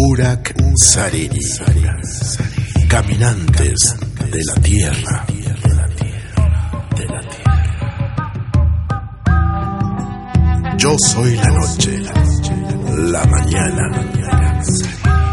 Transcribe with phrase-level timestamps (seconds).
[0.00, 1.40] Urak Sariri.
[2.88, 3.96] Caminantes
[4.30, 5.26] de la Tierra.
[10.78, 11.98] Yo soy la noche,
[13.10, 13.84] la mañana.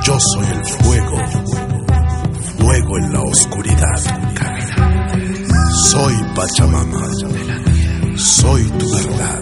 [0.03, 1.17] Yo soy el fuego,
[2.57, 4.01] fuego en la oscuridad.
[5.91, 7.07] Soy Pachamama,
[8.17, 9.41] soy tu verdad.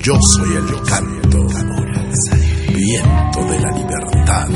[0.00, 1.46] Yo soy el canto,
[2.74, 4.48] viento de la libertad.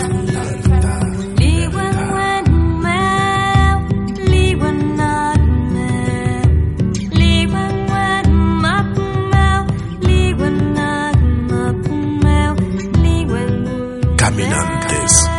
[14.16, 15.30] Caminantes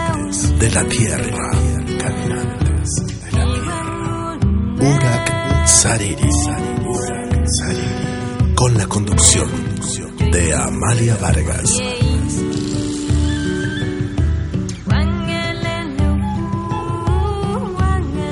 [0.60, 1.52] de la tierra.
[2.00, 4.40] Caminantes de la tierra.
[4.80, 6.30] Urak Sariri.
[8.56, 9.50] Con la conducción
[10.32, 11.97] de Amalia Vargas.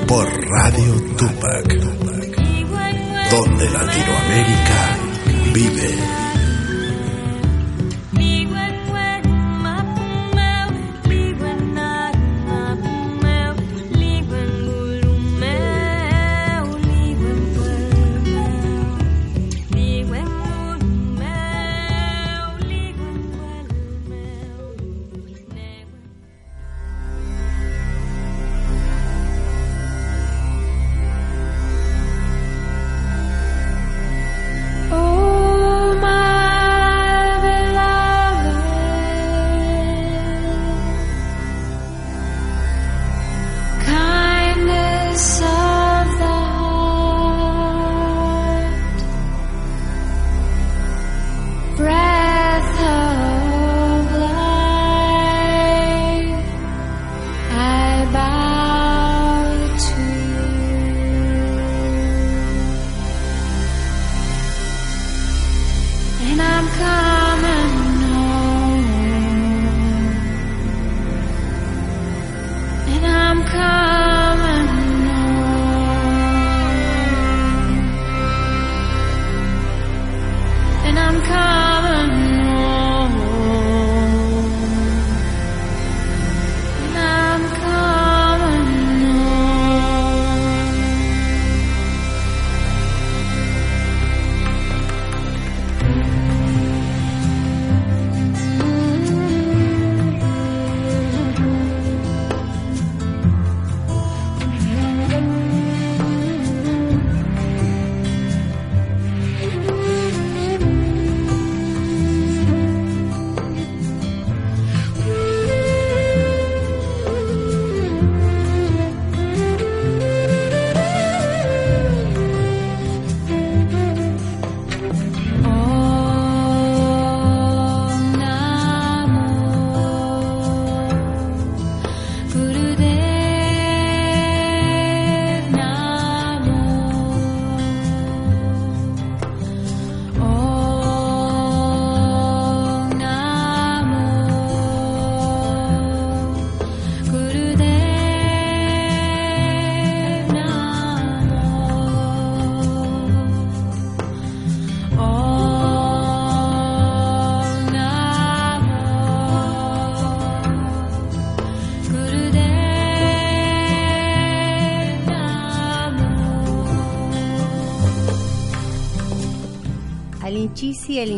[0.06, 1.68] Por Radio Tupac.
[3.30, 4.98] Donde Latinoamérica
[5.52, 6.25] vive.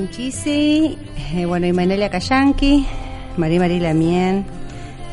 [0.08, 0.96] Alinchisi,
[1.34, 2.86] eh, bueno, y Manelia Cayanqui,
[3.36, 4.46] María María Lamien,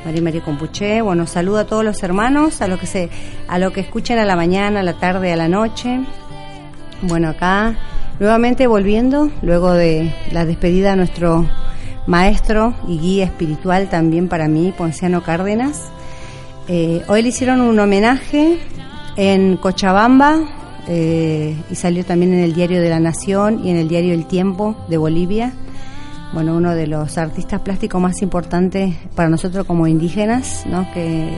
[0.05, 3.09] María María Compuché, bueno, saludo a todos los hermanos, a lo que se,
[3.49, 5.99] a lo que escuchan a la mañana, a la tarde, a la noche.
[7.01, 7.75] Bueno, acá
[8.21, 11.45] nuevamente volviendo, luego de la despedida de nuestro
[12.07, 15.89] maestro y guía espiritual también para mí, Ponciano Cárdenas.
[16.69, 18.59] Eh, hoy le hicieron un homenaje
[19.17, 20.39] en Cochabamba
[20.87, 24.25] eh, y salió también en el Diario de la Nación y en el Diario El
[24.25, 25.53] Tiempo de Bolivia.
[26.33, 30.91] bueno, uno de los artistas plásticos más importantes para nosotros como indígenas, ¿no?
[30.93, 31.29] que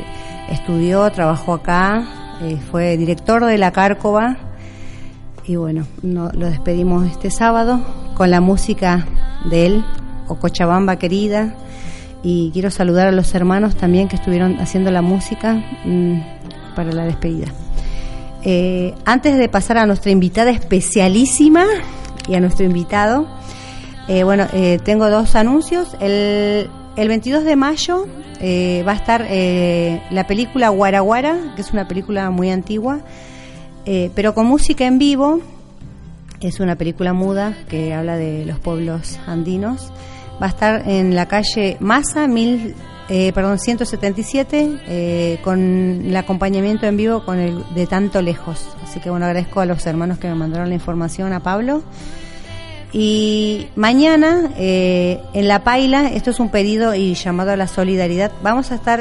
[0.49, 2.07] estudió, trabajó acá,
[2.41, 4.37] eh, fue director de la Cárcova
[5.45, 7.79] y bueno, no- lo despedimos este sábado
[8.15, 9.05] con la música
[9.49, 9.85] de él,
[10.27, 10.37] o
[10.97, 11.53] querida,
[12.23, 16.19] y quiero saludar a los hermanos también que estuvieron haciendo la música mm,
[16.75, 17.47] para la despedida.
[18.49, 21.65] Eh, antes de pasar a nuestra invitada especialísima
[22.29, 23.27] y a nuestro invitado,
[24.07, 25.97] eh, bueno, eh, tengo dos anuncios.
[25.99, 28.07] El, el 22 de mayo
[28.87, 29.27] va a estar
[30.11, 33.01] la película Guaraguara, que es una película muy antigua,
[33.83, 35.41] pero con música en vivo.
[36.39, 39.91] Es una película muda que habla de los pueblos andinos.
[40.41, 42.75] Va a estar en la calle Masa, mil,
[43.09, 48.67] eh, perdón, 177, eh, con el acompañamiento en vivo con el de tanto lejos.
[48.83, 51.83] Así que bueno, agradezco a los hermanos que me mandaron la información, a Pablo.
[52.91, 58.31] Y mañana eh, en La Paila, esto es un pedido y llamado a la solidaridad,
[58.41, 58.99] vamos a estar,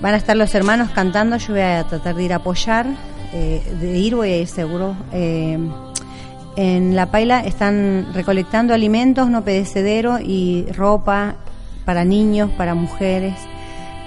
[0.00, 2.86] van a estar los hermanos cantando, yo voy a tratar de ir a apoyar,
[3.32, 4.96] de ir voy a ir seguro.
[5.12, 11.36] En La Paila están recolectando alimentos no pedecedero y ropa
[11.84, 13.34] para niños, para mujeres,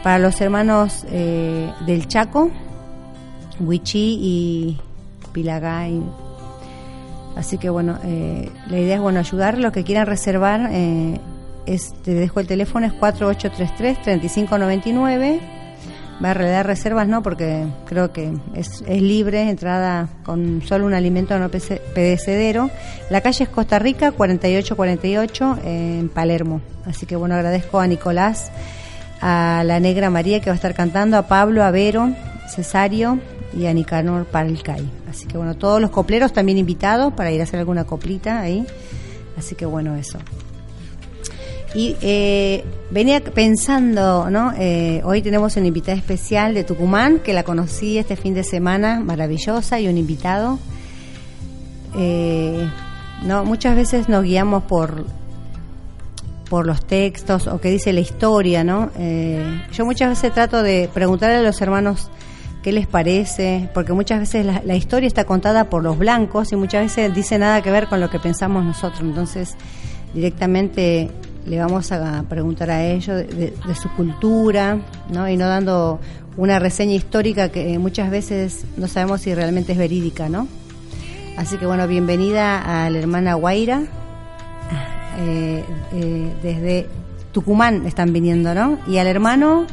[0.03, 2.51] para los hermanos eh, del Chaco,
[3.59, 4.77] Huichí y
[5.31, 6.01] Pilagay.
[7.35, 9.57] Así que bueno, eh, la idea es bueno ayudar.
[9.57, 11.19] Los que quieran reservar, eh,
[11.65, 15.39] es, te dejo el teléfono, es 4833-3599.
[16.23, 20.93] Va a realizar reservas, no, porque creo que es, es libre, entrada con solo un
[20.93, 22.69] alimento no pedecedero.
[23.09, 26.61] La calle es Costa Rica, 4848, eh, en Palermo.
[26.85, 28.51] Así que bueno, agradezco a Nicolás,
[29.21, 32.11] a la Negra María que va a estar cantando, a Pablo, a Vero,
[32.53, 33.19] Cesario
[33.57, 34.89] y a Nicanor Palcay.
[35.09, 38.65] Así que bueno, todos los copleros también invitados para ir a hacer alguna coplita ahí.
[39.37, 40.19] Así que bueno, eso.
[41.75, 44.53] Y eh, venía pensando, ¿no?
[44.57, 48.99] Eh, hoy tenemos una invitada especial de Tucumán, que la conocí este fin de semana,
[48.99, 50.59] maravillosa, y un invitado.
[51.97, 52.69] Eh,
[53.23, 55.05] no, muchas veces nos guiamos por
[56.49, 58.91] por los textos o que dice la historia, ¿no?
[58.99, 62.11] Eh, yo muchas veces trato de preguntarle a los hermanos
[62.61, 66.55] qué les parece, porque muchas veces la, la historia está contada por los blancos y
[66.55, 69.01] muchas veces dice nada que ver con lo que pensamos nosotros.
[69.01, 69.55] Entonces,
[70.13, 71.09] directamente
[71.45, 74.77] le vamos a preguntar a ellos de, de- de su cultura,
[75.11, 75.27] ¿no?
[75.29, 75.99] Y no dando
[76.37, 80.47] una reseña histórica que muchas veces no sabemos si realmente es verídica, ¿no?
[81.37, 83.83] Así que bueno, bienvenida a la hermana Guaira.
[85.19, 85.63] Eh,
[85.93, 86.87] eh, desde
[87.31, 88.79] Tucumán están viniendo, ¿no?
[88.87, 89.65] Y al hermano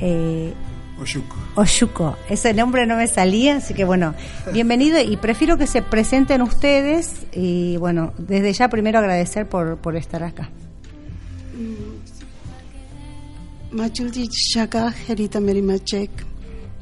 [0.00, 0.52] eh,
[1.00, 1.36] Oyuco.
[1.54, 2.16] Oyuco.
[2.28, 4.14] Ese nombre no me salía, así que bueno,
[4.52, 9.96] bienvenido y prefiero que se presenten ustedes y bueno, desde ya primero agradecer por, por
[9.96, 10.50] estar acá.
[13.72, 16.10] Machuti Chaka, Gerita Merimachek.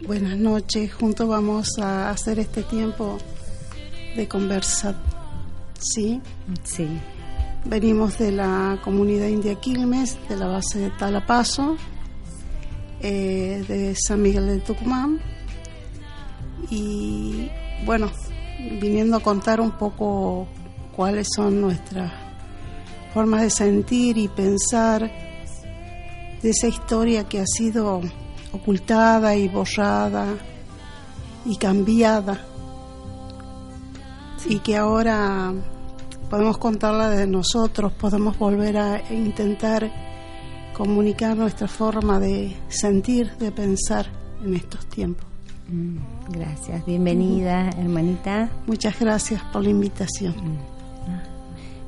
[0.06, 0.92] Buenas noches.
[0.94, 3.18] Juntos vamos a hacer este tiempo
[4.16, 4.94] de conversar.
[5.78, 6.20] ¿Sí?
[6.64, 6.88] Sí,
[7.64, 11.76] Venimos de la comunidad india Quilmes, de la base de Talapaso,
[13.00, 15.20] eh, de San Miguel de Tucumán.
[16.70, 17.50] Y
[17.84, 18.10] bueno,
[18.80, 20.46] viniendo a contar un poco
[20.96, 22.12] cuáles son nuestras
[23.12, 25.10] formas de sentir y pensar
[26.42, 28.00] de esa historia que ha sido
[28.52, 30.26] ocultada y borrada
[31.44, 32.44] y cambiada
[34.46, 35.52] y que ahora
[36.30, 39.90] podemos contarla de nosotros, podemos volver a intentar
[40.74, 44.06] comunicar nuestra forma de sentir, de pensar
[44.44, 45.26] en estos tiempos.
[46.30, 46.86] gracias.
[46.86, 48.48] Bienvenida, hermanita.
[48.66, 50.77] Muchas gracias por la invitación.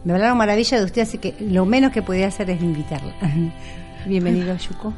[0.04, 3.14] Me hablaron maravilla de usted, así que lo menos que podía hacer es invitarla.
[4.07, 4.95] Bienvenido, Yuko.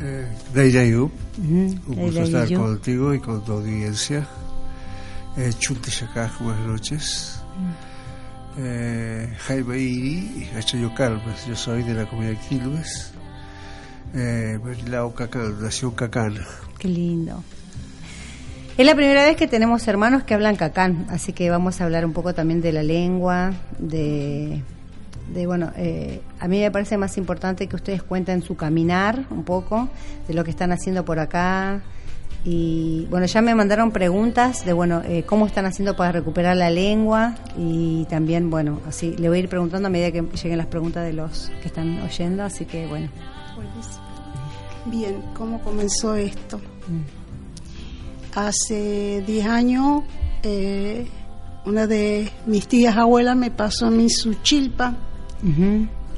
[0.00, 1.10] Eh, Ujú,
[1.44, 4.26] un gusto estar contigo y con tu audiencia.
[5.36, 7.40] Eh, Chunti Shakaj, buenas noches.
[8.58, 13.12] Eh, Jaime Iri y Hachayo Calves, yo soy de la comunidad Quilmes.
[14.14, 16.34] Eh, Berilao Cacán, nació en Cacán.
[16.78, 17.42] Qué lindo.
[18.78, 22.04] Es la primera vez que tenemos hermanos que hablan cacán, así que vamos a hablar
[22.04, 24.62] un poco también de la lengua, de,
[25.32, 29.44] de bueno, eh, a mí me parece más importante que ustedes cuenten su caminar un
[29.44, 29.88] poco,
[30.28, 31.80] de lo que están haciendo por acá.
[32.44, 36.68] Y bueno, ya me mandaron preguntas de, bueno, eh, cómo están haciendo para recuperar la
[36.68, 40.66] lengua y también, bueno, así le voy a ir preguntando a medida que lleguen las
[40.66, 43.08] preguntas de los que están oyendo, así que bueno.
[44.84, 46.60] Bien, ¿cómo comenzó esto?
[48.36, 50.02] Hace 10 años,
[50.42, 51.06] eh,
[51.64, 54.94] una de mis tías abuelas me pasó a mí su chilpa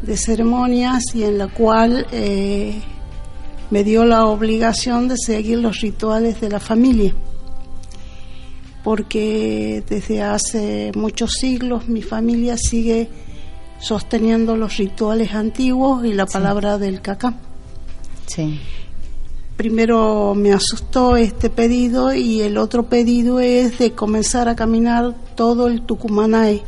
[0.02, 2.80] de ceremonias y en la cual eh,
[3.70, 7.14] me dio la obligación de seguir los rituales de la familia.
[8.82, 13.08] Porque desde hace muchos siglos mi familia sigue
[13.78, 17.34] sosteniendo los rituales antiguos y la palabra del cacá.
[18.26, 18.58] Sí.
[19.58, 25.66] Primero me asustó este pedido y el otro pedido es de comenzar a caminar todo
[25.66, 26.62] el Tucumanae.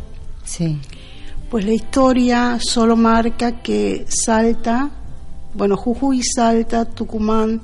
[0.45, 0.77] Sí.
[1.49, 4.91] Pues la historia solo marca que Salta,
[5.55, 7.61] bueno, Jujuy, Salta, Tucumán,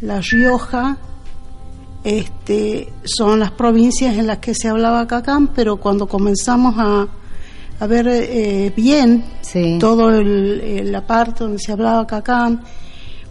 [0.00, 0.96] La Rioja,
[2.04, 7.06] este, son las provincias en las que se hablaba cacán, pero cuando comenzamos a,
[7.80, 9.76] a ver eh, bien Sí.
[9.78, 12.62] todo el, el- la parte donde se hablaba cacán,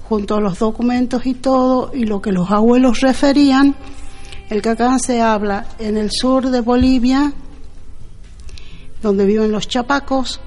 [0.08, 3.76] junto a los documentos y todo, y lo que los abuelos referían,
[4.50, 7.34] el cacán se habla en el sur de Bolivia,
[9.02, 10.40] donde viven los chapacos,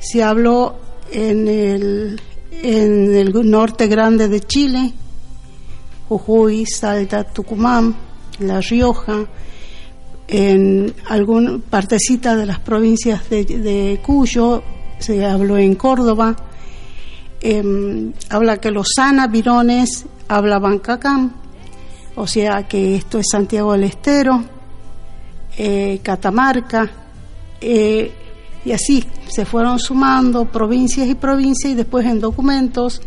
[0.00, 0.76] se habló
[1.12, 4.92] en el, en el norte grande de Chile,
[6.08, 7.94] Jujuy, Salta, Tucumán,
[8.40, 9.26] La Rioja,
[10.26, 14.62] en alguna partecita de las provincias de, de Cuyo,
[14.98, 16.36] se habló en Córdoba,
[17.40, 21.32] em, habla que los anavirones hablaban cacán,
[22.16, 24.44] o sea que esto es Santiago del Estero,
[25.56, 26.90] eh, Catamarca,
[27.60, 28.12] eh,
[28.64, 33.00] y así se fueron sumando provincias y provincias y después en documentos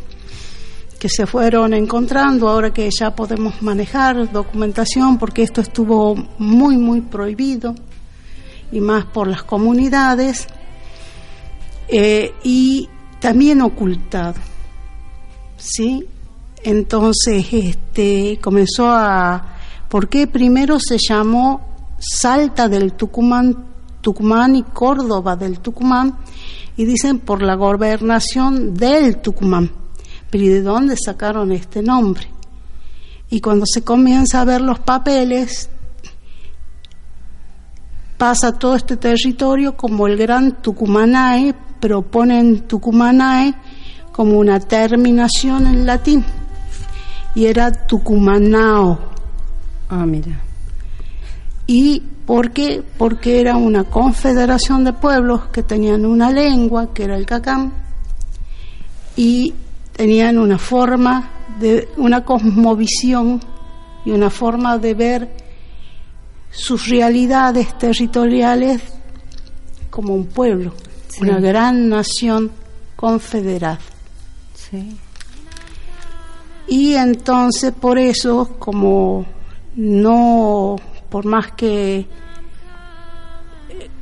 [1.03, 7.01] que se fueron encontrando, ahora que ya podemos manejar documentación, porque esto estuvo muy, muy
[7.01, 7.75] prohibido,
[8.71, 10.47] y más por las comunidades,
[11.89, 12.89] eh, y
[13.23, 14.35] también ocultado.
[15.55, 16.05] ¿Sí?
[16.61, 19.59] Entonces, este, comenzó a...
[19.87, 21.61] ¿Por qué primero se llamó
[21.99, 23.63] Salta del Tucumán,
[24.01, 26.17] Tucumán y Córdoba del Tucumán?
[26.75, 29.71] Y dicen por la gobernación del Tucumán.
[30.29, 32.27] Pero ¿y de dónde sacaron este nombre?
[33.29, 35.69] Y cuando se comienza a ver los papeles,
[38.17, 43.53] pasa todo este territorio como el Gran Tucumanae, pero ponen Tucumanae
[44.13, 46.23] como una terminación en latín.
[47.35, 48.97] Y era Tucumanao.
[49.89, 50.39] Ah, mira.
[51.67, 52.81] ¿Y por qué?
[52.97, 57.73] Porque era una confederación de pueblos que tenían una lengua, que era el cacán,
[59.17, 59.53] y
[59.91, 63.41] tenían una forma de una cosmovisión
[64.05, 65.29] y una forma de ver
[66.49, 68.81] sus realidades territoriales
[69.89, 70.71] como un pueblo,
[71.15, 71.21] Sí.
[71.21, 72.51] una gran nación
[72.95, 73.79] confederada.
[74.55, 74.97] Sí.
[76.67, 79.25] Y entonces por eso, como
[79.75, 80.75] no,
[81.09, 82.07] por más que eh,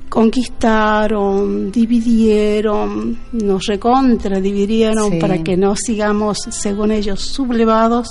[0.09, 5.17] conquistaron, dividieron, nos recontra dividieron Sí.
[5.19, 8.09] para que no sigamos, según ellos, sublevados,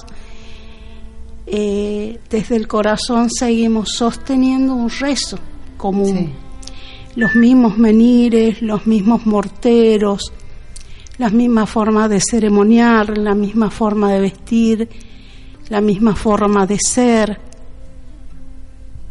[1.47, 5.38] eh, desde el corazón seguimos sosteniendo un rezo
[5.76, 6.16] común.
[6.16, 6.33] Sí.
[7.21, 10.33] Los mismos menires, los mismos morteros,
[11.19, 14.89] la misma forma de ceremoniar, la misma forma de vestir,
[15.69, 17.39] la misma forma de ser,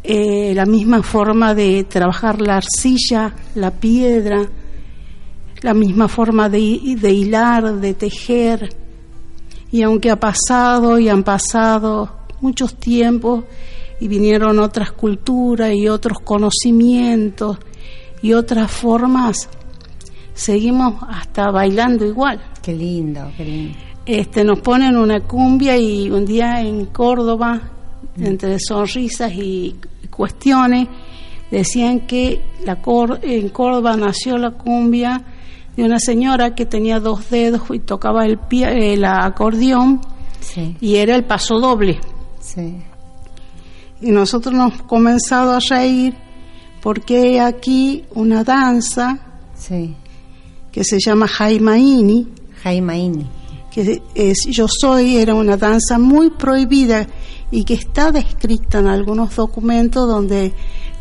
[0.02, 4.44] eh, la misma forma de trabajar la arcilla, la piedra,
[5.60, 8.74] la misma forma de, de hilar, de tejer.
[9.70, 13.44] Y aunque ha pasado y han pasado muchos tiempos
[14.00, 17.60] y vinieron otras culturas y otros conocimientos
[18.22, 19.48] y otras formas,
[20.34, 22.40] seguimos hasta bailando igual.
[22.62, 23.78] Qué lindo, qué lindo.
[24.06, 27.60] Este, nos ponen una cumbia y un día en Córdoba,
[28.18, 29.76] entre sonrisas y
[30.10, 30.88] cuestiones,
[31.50, 35.22] decían que la Cor- en Córdoba nació la cumbia
[35.76, 40.00] de una señora que tenía dos dedos y tocaba el, pie, el acordeón
[40.40, 42.00] Sí, y era el paso doble.
[42.40, 42.76] sí.
[44.02, 46.14] Y nosotros nos hemos comenzado a reír
[46.82, 49.18] porque aquí una danza
[49.54, 49.94] Sí.
[50.72, 52.28] que se llama Jaimaini,
[52.62, 53.26] Jaimaini.
[53.70, 57.06] que es Yo Soy, era una danza muy prohibida
[57.50, 60.52] y que está descrita en algunos documentos donde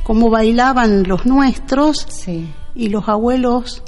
[0.04, 2.48] cómo bailaban los nuestros Sí.
[2.76, 3.82] y los abuelos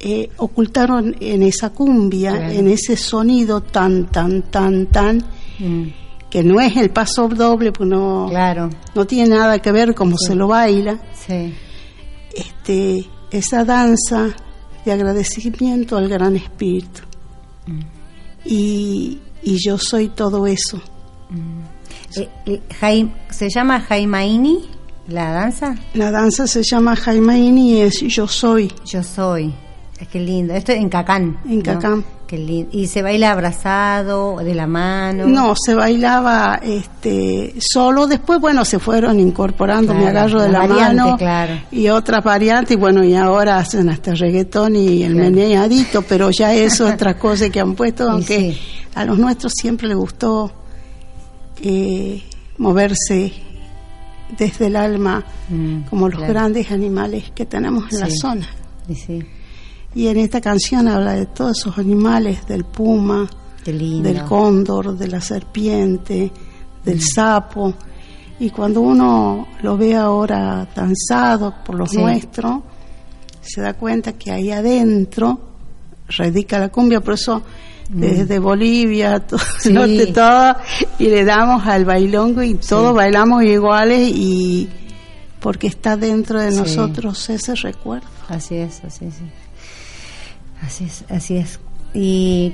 [0.00, 2.52] eh, ocultaron en esa cumbia, Claro.
[2.52, 5.24] en ese sonido tan, tan, tan, tan,
[5.58, 5.84] Mm,
[6.36, 8.68] que no es el paso doble, pues no, Claro.
[8.94, 10.98] no tiene nada que ver cómo se lo baila.
[11.14, 11.54] Sí.
[12.34, 14.36] este, esa danza
[14.84, 17.00] de agradecimiento al Gran Espíritu.
[18.44, 20.78] Y, y yo soy todo eso.
[22.16, 24.58] Eh, eh, Jai- ¿Se llama Jaimaini?
[25.08, 25.74] ¿La danza?
[25.94, 28.70] La danza se llama Jaimaini y es Yo Soy.
[28.84, 29.54] Yo soy.
[29.98, 30.52] Es que lindo.
[30.52, 31.38] Esto en Cacán.
[31.48, 31.62] En ¿no?
[31.62, 32.04] Cacán.
[32.26, 32.70] Qué lindo.
[32.72, 35.26] ¿Y se baila abrazado, de la mano?
[35.26, 40.58] No, se bailaba este solo, después bueno, se fueron incorporando, me Claro, agarro de la
[40.66, 41.54] variante, mano claro.
[41.70, 45.30] y otras variantes, y bueno, y ahora hacen hasta reggaetón y el Claro.
[45.30, 48.58] meneadito, pero ya eso es otra cosa que han puesto, aunque sí.
[48.96, 50.50] a los nuestros siempre les gustó
[51.62, 52.22] eh,
[52.58, 53.32] moverse
[54.36, 58.48] desde el alma, Mm, como los grandes animales que tenemos en la zona.
[58.92, 59.22] Sí.
[59.94, 63.28] Y en esta canción habla de todos esos animales, del puma,
[63.64, 66.84] del cóndor, de la serpiente, Mm.
[66.84, 67.74] del sapo.
[68.38, 71.96] Y cuando uno lo ve ahora danzado por lo Sí.
[71.98, 72.62] nuestro,
[73.40, 75.40] se da cuenta que ahí adentro
[76.08, 77.42] radica la cumbia, por eso
[77.88, 79.60] desde Bolivia, todo Mm.
[79.60, 79.68] Sí.
[79.70, 80.56] el norte, todo,
[80.98, 84.68] y le damos al bailongo y todos bailamos iguales y
[85.40, 86.58] porque está dentro de Sí.
[86.58, 88.06] nosotros ese recuerdo.
[88.28, 89.14] Así es, así es.
[90.62, 91.60] Así es, así es.
[91.94, 92.52] Y,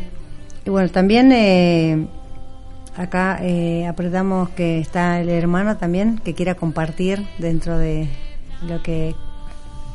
[0.65, 2.07] y bueno, también eh,
[2.97, 8.09] acá eh, apretamos que está el hermano también que quiera compartir dentro de
[8.67, 9.15] lo que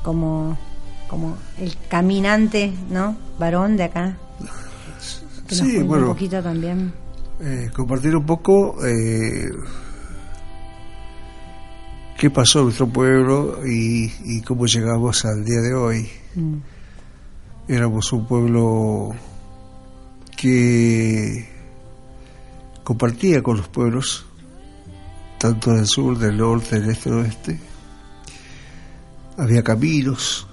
[0.03, 0.57] como
[1.07, 3.15] como el caminante, ¿no?
[3.39, 4.17] Varón de acá.
[5.47, 6.07] Que nos Sí, bueno.
[6.07, 6.91] un poquito también.
[7.39, 9.45] Eh, compartir un poco eh,
[12.17, 16.09] qué pasó en nuestro pueblo y, y cómo llegamos al día de hoy.
[16.35, 16.55] Mm,
[17.67, 19.13] Éramos un pueblo
[20.37, 21.49] que
[22.83, 24.25] compartía con los pueblos,
[25.37, 27.59] tanto del sur, del norte, del este, del oeste.
[29.37, 30.47] Había caminos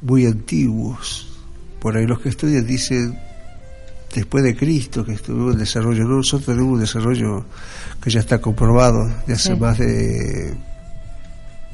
[0.00, 1.28] muy antiguos.
[1.80, 3.18] Por ahí los que estudian dicen,
[4.14, 7.44] después de Cristo, que estuvo el desarrollo, no, nosotros tenemos un desarrollo
[8.00, 9.60] que ya está comprobado de hace Sí.
[9.60, 10.56] más de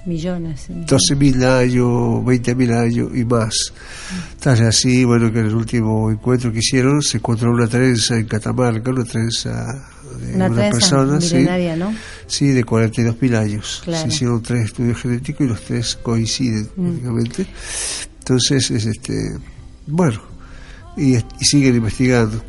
[0.04, 0.62] Millones.
[0.66, 0.72] sí.
[0.72, 3.54] 12.000 años, 20.000 años y más.
[4.40, 8.26] Tal así, bueno, que en el último encuentro que hicieron se encontró una trenza en
[8.26, 9.50] Catamarca, una trenza
[10.20, 11.46] de Una una, trenza persona, sí,
[11.78, 11.94] ¿no?
[12.26, 13.80] sí, de 42.000 años.
[13.84, 14.02] Claro.
[14.02, 16.82] Se hicieron tres estudios genéticos y los tres coinciden, Mm.
[16.84, 17.46] prácticamente.
[18.18, 19.14] Entonces, es este,
[19.86, 20.20] bueno,
[20.96, 22.42] y, y siguen investigando.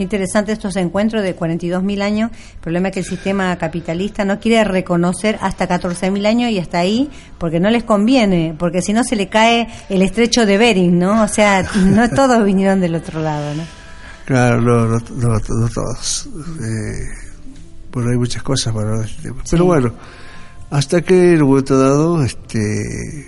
[0.00, 2.30] Qué interesante estos encuentros de 42.000 años.
[2.54, 6.78] El problema es que el sistema capitalista no quiere reconocer hasta 14.000 años y hasta
[6.78, 10.98] ahí, porque no les conviene, porque si no se le cae el estrecho de Bering,
[10.98, 11.22] ¿no?
[11.22, 13.62] O sea, no todos vinieron del otro lado, ¿no?
[14.24, 16.30] Claro, no, no, no, no todos.
[16.62, 17.06] Eh,
[17.92, 19.42] bueno, hay muchas cosas para hablar de este tema.
[19.50, 19.92] Pero bueno,
[20.70, 23.26] hasta que en un momento dado, este,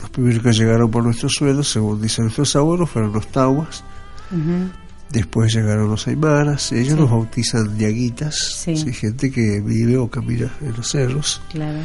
[0.00, 3.84] los primeros que llegaron por nuestros suelos, según dicen nuestros abuelos, fueron los tauas.
[4.30, 4.70] Ujú.
[5.12, 6.70] Después llegaron los aymaras.
[6.72, 7.00] Ellos Sí.
[7.00, 8.76] los bautizan diaguitas, Sí.
[8.76, 11.40] sí, gente que vive o camina en los cerros.
[11.50, 11.78] Claro.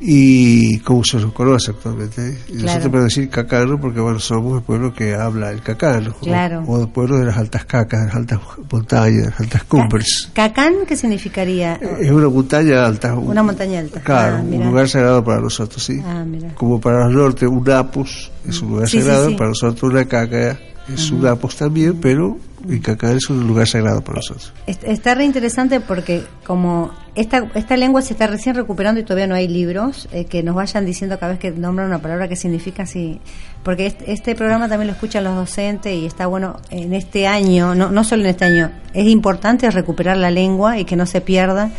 [0.00, 2.28] Y como se los conoce actualmente.
[2.30, 2.38] ¿eh?
[2.46, 2.62] Claro.
[2.64, 6.14] nosotros podemos decir cacano porque, bueno, somos el pueblo que habla el cacano.
[6.20, 6.62] Claro.
[6.66, 10.30] O, el pueblo de las altas cacas, de las altas montañas, de las altas cumbres.
[10.34, 11.74] ¿Cacán qué significaría?
[12.00, 13.14] Es una montaña alta.
[13.14, 14.00] un- Una montaña alta.
[14.00, 15.98] Claro, Ah, un lugar sagrado para nosotros, sí.
[16.04, 16.24] Ah.
[16.56, 20.58] Como para los norte, un apus es un lugar sagrado, para nosotros una caca
[20.92, 22.36] es un apus también, pero
[22.68, 24.52] el caca es un lugar sagrado para nosotros.
[24.66, 29.26] Est- Está re interesante porque como esta, esta lengua se está recién recuperando y todavía
[29.26, 32.36] no hay libros eh, que nos vayan diciendo cada vez que nombran una palabra qué
[32.36, 33.20] significa así.
[33.62, 37.74] Porque este, este programa también lo escuchan los docentes y está bueno en este año,
[37.74, 41.20] no, no solo en este año, es importante recuperar la lengua y que no se
[41.20, 41.70] pierda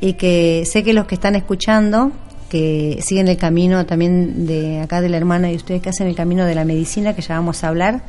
[0.00, 2.12] y que sé que los que están escuchando
[2.48, 6.14] que siguen el camino también de acá de la hermana y ustedes que hacen el
[6.16, 8.00] camino de la medicina que ya vamos a hablar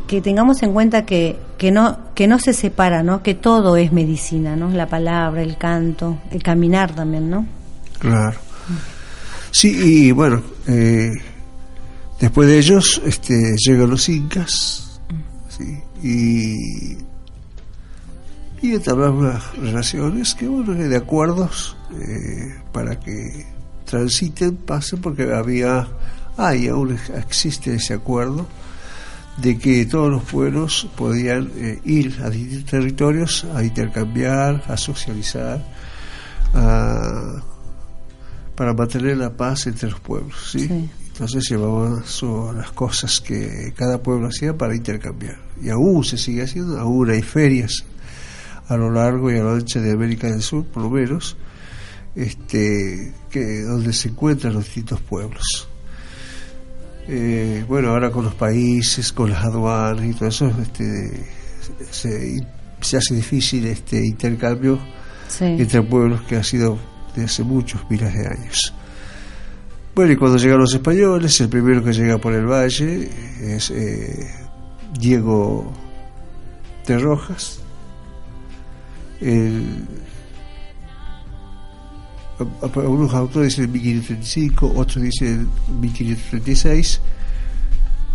[0.00, 3.22] que, tengamos en cuenta que, que no que no se separa, ¿no?
[3.22, 4.70] Que todo es medicina, ¿no?
[4.70, 7.46] La palabra, el canto, el caminar también, ¿no?
[7.98, 8.38] Claro.
[9.50, 9.68] Sí,
[10.08, 11.10] y bueno, eh,
[12.20, 15.00] después de ellos este, llegan los incas,
[15.48, 16.96] sí, y,
[18.60, 23.46] y entablamos relaciones que, bueno, de acuerdos eh, para que
[23.84, 25.86] transiten, pasen, porque había,
[26.36, 28.46] hay, aún existe ese acuerdo
[29.38, 35.64] de que todos los pueblos podían eh, ir a distintos territorios a intercambiar, a socializar,
[36.54, 37.42] a
[38.54, 40.68] para mantener la paz entre los pueblos, ¿sí?
[40.68, 40.90] Sí.
[41.08, 42.02] Entonces llevaban
[42.56, 45.38] las cosas que cada pueblo hacía para intercambiar.
[45.62, 47.84] Y aún se sigue haciendo, aún hay ferias
[48.66, 51.36] a lo largo y a lo ancho de América del Sur, por lo menos,
[52.16, 55.68] este, que donde se encuentran los distintos pueblos.
[57.06, 61.26] Eh, bueno, ahora con los países, con las aduanas y todo eso, este,
[61.90, 62.46] se,
[62.80, 64.78] se hace difícil este intercambio
[65.28, 65.44] Sí.
[65.44, 66.78] entre pueblos que ha sido
[67.16, 68.72] de hace muchos miles de años.
[69.94, 73.08] Bueno, y cuando llegan los españoles, el primero que llega por el valle
[73.40, 74.30] es eh,
[74.98, 75.72] Diego
[76.86, 77.60] de Rojas.
[79.20, 79.86] El,
[82.38, 85.48] algunos autores dicen 1535, otros dicen
[85.80, 87.00] 1536.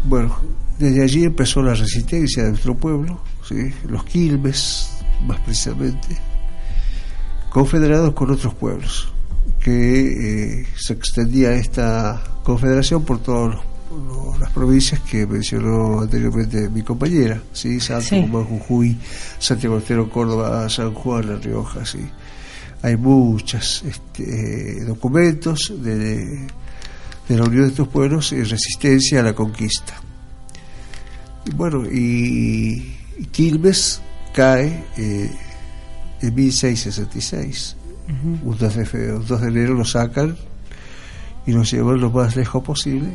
[0.06, 0.38] Bueno,
[0.78, 3.72] desde allí empezó la resistencia de nuestro pueblo, ¿sí?
[3.88, 4.92] los quilmes,
[5.26, 6.18] más precisamente,
[7.50, 9.12] confederados con otros pueblos,
[9.60, 13.58] que eh, se extendía esta confederación por todas
[14.40, 17.80] las provincias que mencionó anteriormente mi compañera, ¿sí?
[17.80, 18.28] Santo, Sí.
[18.32, 18.98] Jujuy,
[19.40, 22.00] Santiago del Estero, Córdoba, San Juan, La Rioja, ¿sí?
[22.82, 23.84] Hay muchos
[24.88, 26.48] documentos de,
[27.28, 29.96] de la unión de estos pueblos en resistencia a la conquista.
[31.46, 34.02] Y bueno, y, y Quilmes
[34.34, 35.30] cae eh,
[36.22, 37.76] en 1666.
[38.44, 40.38] un, 2 de fe- un 2 de enero lo sacan
[41.46, 43.10] y lo llevan lo más lejos posible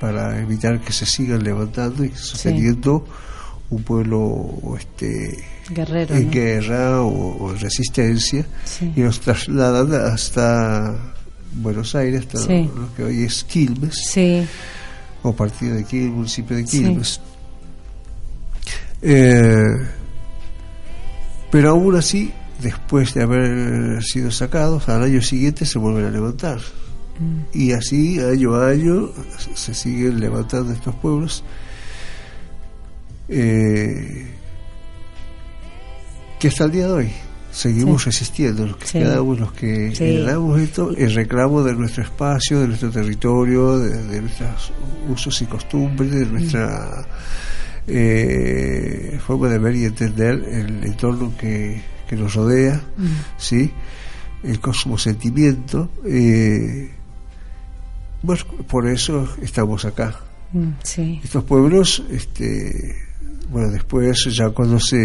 [0.00, 3.06] para evitar que se sigan levantando y sosteniendo
[3.70, 5.38] un pueblo este,
[5.70, 6.14] Guerrero.
[6.16, 6.30] en ¿no?
[6.32, 7.08] guerra o,
[7.46, 8.92] o en resistencia Sí.
[8.96, 10.96] y los trasladan hasta
[11.54, 12.68] Buenos Aires, hasta Sí.
[12.76, 14.44] lo que hoy es Quilmes Sí,
[15.22, 16.64] o partido de Quilmes, municipio de.
[16.64, 17.20] Quilmes.
[19.02, 19.64] Eh,
[21.50, 26.58] pero aún así, después de haber sido sacados, al año siguiente se vuelven a levantar.
[27.18, 27.40] Mm.
[27.58, 29.10] Y así, año a año,
[29.54, 31.42] se siguen levantando estos pueblos.
[33.30, 34.26] Eh,
[36.38, 37.10] que hasta el día de hoy
[37.52, 38.06] seguimos Sí.
[38.10, 38.98] resistiendo, los que Sí.
[38.98, 40.04] quedamos, los que Sí.
[40.04, 44.72] heredamos esto, el reclamo de nuestro espacio, de nuestro territorio, de, de nuestros
[45.08, 47.06] usos y costumbres, de nuestra
[47.86, 52.80] eh, forma de ver y entender el entorno que, que nos rodea,
[53.36, 53.72] ¿sí?
[54.44, 55.90] el cosmosentimiento.
[56.06, 56.90] Eh,
[58.22, 60.20] bueno, por eso estamos acá.
[60.52, 60.68] Mm,
[61.24, 62.94] Estos pueblos, este,
[63.50, 64.96] bueno, después ya cuando se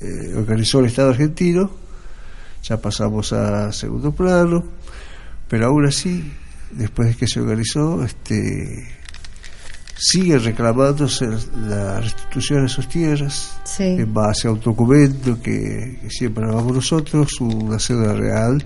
[0.00, 1.70] eh, organizó el Estado argentino,
[2.62, 4.64] ya pasamos a segundo plano,
[5.48, 6.32] pero aún así,
[6.72, 8.88] después de que se organizó, este,
[9.96, 11.26] sigue reclamándose
[11.68, 16.74] la restitución de sus tierras sí, en base a un documento que, que siempre hablamos
[16.74, 18.64] nosotros, una cédula real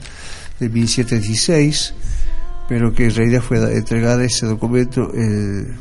[0.61, 1.95] de 1716,
[2.69, 5.75] pero que en realidad fue da- entregada ese documento, eh,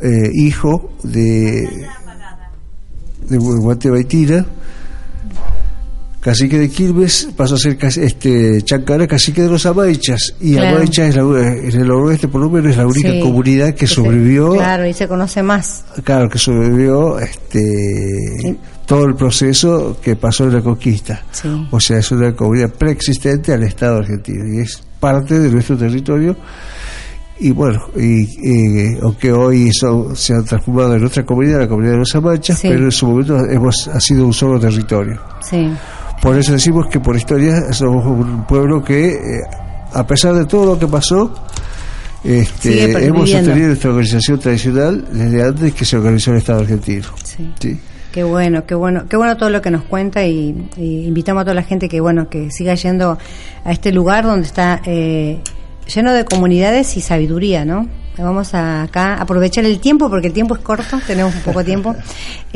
[0.00, 1.86] eh, hijo de,
[3.28, 4.46] de Guatebaitina,
[6.20, 10.80] cacique de Quilmes, pasó a ser este, Chancara, cacique de los Amaichas, y Claro.
[10.80, 13.20] Es la, en el oeste por lo menos es la única Sí.
[13.20, 15.84] comunidad que sobrevivió claro, y se conoce más.
[16.02, 17.60] claro que sobrevivió este
[18.40, 18.56] Sí.
[18.86, 21.48] todo el proceso que pasó en la conquista Sí.
[21.70, 26.36] o sea es una comunidad preexistente al Estado argentino y es parte de nuestro territorio
[27.40, 31.92] y bueno y, eh, aunque hoy son- se han transformado en otra comunidad la comunidad
[31.94, 32.68] de los Amachas Sí.
[32.68, 35.68] pero en su momento hemos ha sido un solo territorio Sí,
[36.22, 39.18] por eso decimos que por historia somos un pueblo que eh,
[39.92, 41.32] a pesar de todo lo que pasó
[42.22, 47.04] este, hemos sostenido nuestra organización tradicional desde antes que se organizó el Estado argentino.
[47.24, 47.52] sí.
[47.60, 47.80] Sí.
[48.12, 51.44] Qué bueno, qué bueno, qué bueno todo lo que nos cuenta y, y invitamos a
[51.46, 53.18] toda la gente que bueno que siga yendo
[53.64, 55.40] a este lugar donde está eh,
[55.92, 57.88] lleno de comunidades y sabiduría, ¿no?
[58.16, 61.64] Vamos a acá a aprovechar el tiempo porque el tiempo es corto, tenemos un poco
[61.64, 61.94] tiempo.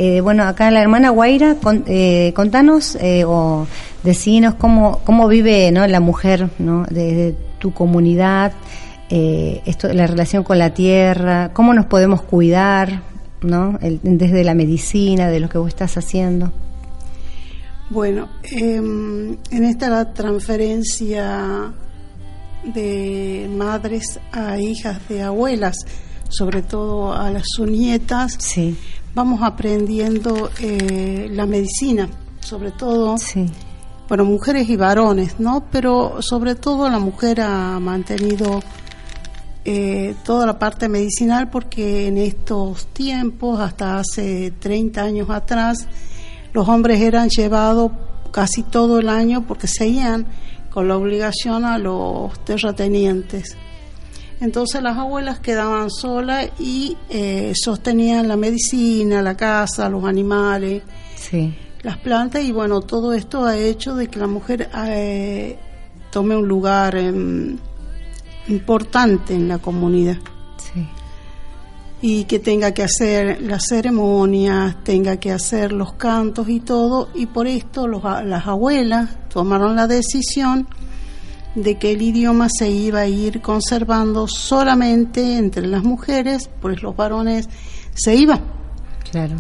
[0.00, 3.66] Eh, bueno, acá la hermana Guaira, con- eh, contanos eh, o
[4.04, 5.84] decinos cómo, cómo vive ¿no?
[5.88, 6.84] la mujer ¿no?
[6.88, 8.52] desde tu comunidad,
[9.10, 13.02] eh, esto, la relación con la tierra, cómo nos podemos cuidar,
[13.42, 13.76] ¿no?
[13.82, 16.52] El- desde la medicina, de lo que vos estás haciendo.
[17.90, 21.72] Bueno, em, en esta la transferencia
[22.64, 25.76] de madres a hijas de abuelas,
[26.28, 28.76] sobre todo a las su nietas, Sí,
[29.14, 32.08] vamos aprendiendo eh, la medicina,
[32.40, 33.46] sobre todo, sí,
[34.08, 35.64] bueno, mujeres y varones, ¿no?
[35.70, 38.62] Pero sobre todo la mujer ha mantenido
[39.64, 45.86] eh, toda la parte medicinal porque en estos tiempos, hasta hace 30 años atrás,
[46.54, 47.92] los hombres eran llevados
[48.30, 50.26] casi todo el año porque seguían
[50.70, 53.56] con la obligación a los terratenientes.
[54.40, 60.82] Entonces las abuelas quedaban solas y eh, sostenían la medicina, la casa, los animales,
[61.16, 65.58] sí, las plantas y bueno, todo esto ha hecho de que la mujer eh,
[66.10, 67.58] tome un lugar em,
[68.48, 70.18] importante en la comunidad.
[72.00, 77.26] Y que tenga que hacer las ceremonias, tenga que hacer los cantos y todo, y
[77.26, 80.68] por esto los las abuelas tomaron la decisión
[81.56, 86.94] de que el idioma se iba a ir conservando solamente entre las mujeres, pues los
[86.94, 87.48] varones
[87.94, 88.42] se iban.
[89.10, 89.36] Claro.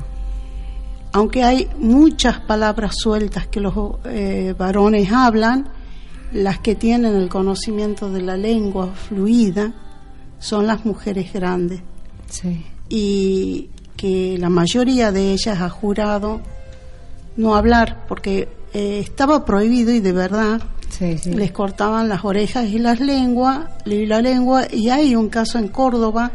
[1.12, 5.68] Aunque hay muchas palabras sueltas que los eh, varones hablan,
[6.32, 9.72] las que tienen el conocimiento de la lengua fluida
[10.38, 11.82] son las mujeres grandes
[12.28, 16.40] Sí, y que la mayoría de ellas ha jurado
[17.36, 20.60] no hablar porque eh, estaba prohibido y de verdad
[20.90, 21.32] sí, sí.
[21.32, 25.68] les cortaban las orejas y las lenguas y la lengua y hay un caso en
[25.68, 26.32] Córdoba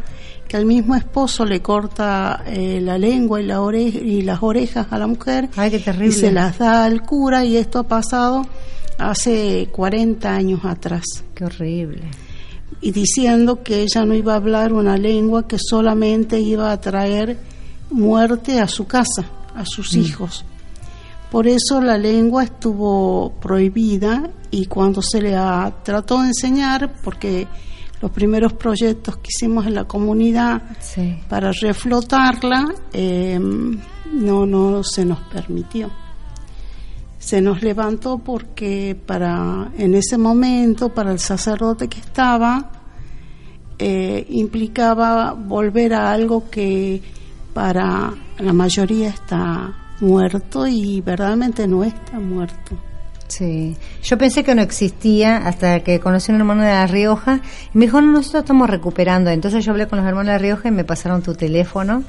[0.48, 4.88] que al mismo esposo le corta eh, la lengua y, la oreja, y las orejas
[4.92, 6.08] a la mujer Ay, qué terrible.
[6.08, 8.46] y se las da al cura y esto ha pasado
[8.98, 11.04] hace 40 años atrás
[11.34, 12.04] Qué horrible.
[12.84, 17.40] Y diciendo que ella no iba a hablar una lengua que solamente iba a traer
[17.90, 19.24] muerte a su casa,
[19.56, 20.44] a sus hijos.
[21.32, 27.48] Por eso la lengua estuvo prohibida y cuando se le ha- trató de enseñar, porque
[28.02, 33.40] los primeros proyectos que hicimos en la comunidad Sí, para reflotarla, eh,
[34.12, 35.90] no, no se nos permitió.
[37.18, 42.70] Se nos levantó porque para en ese momento, para el sacerdote que estaba,
[43.80, 47.02] eh, implicaba volver a algo que
[47.54, 52.78] para la mayoría está muerto y verdaderamente no está muerto.
[53.28, 53.76] sí.
[54.04, 57.40] Yo pensé que no existía hasta que conocí a un hermano de La Rioja
[57.74, 59.30] y me dijo, no, nosotros estamos recuperando.
[59.30, 62.04] Entonces yo hablé con los hermanos de La Rioja y me pasaron tu teléfono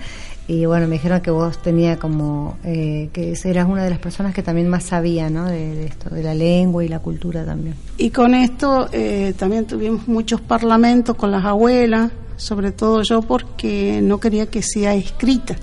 [0.46, 4.34] y bueno, me dijeron que vos tenía como, eh, que eras una de las personas
[4.34, 5.46] que también más sabía, ¿no?
[5.46, 7.74] De, de esto, de la lengua y la cultura también.
[7.96, 14.00] Y con esto eh, también tuvimos muchos parlamentos con las abuelas, sobre todo yo porque
[14.02, 15.56] no quería que sea escrita.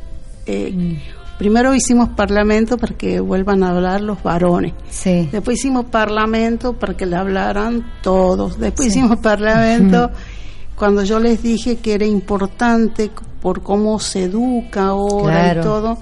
[0.45, 0.97] Eh,
[1.37, 4.73] Primero hicimos parlamento para que vuelvan a hablar los varones.
[4.91, 8.59] Sí, Después hicimos parlamento para que le hablaran todos.
[8.59, 8.99] Después Sí.
[8.99, 10.11] hicimos parlamento
[10.75, 13.09] cuando yo les dije que era importante
[13.41, 15.60] por cómo se educa ahora Claro.
[15.60, 15.97] y todo,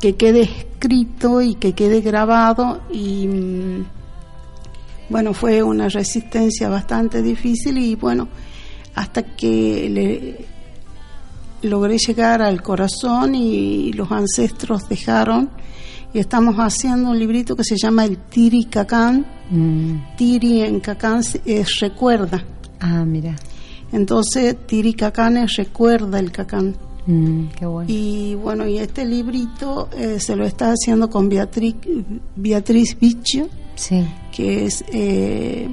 [0.00, 2.80] que quede escrito y que quede grabado.
[2.90, 3.84] Y mm,
[5.10, 8.28] bueno, fue una resistencia bastante difícil y bueno,
[8.94, 15.50] hasta que le logré llegar al corazón y los ancestros dejaron
[16.14, 19.24] y estamos haciendo un librito que se llama el Tiri Cacán.
[19.50, 20.16] Mm.
[20.16, 22.42] Tiri en Cacán es recuerda.
[22.80, 23.36] Ah, mira.
[23.92, 26.74] Entonces Tiri Cacán es recuerda el Cacán.
[27.06, 27.90] Mm, qué bueno.
[27.92, 31.76] Y bueno, y este librito eh, se lo está haciendo con Beatriz,
[32.36, 35.68] Beatriz Bicho, Sí, que es eh,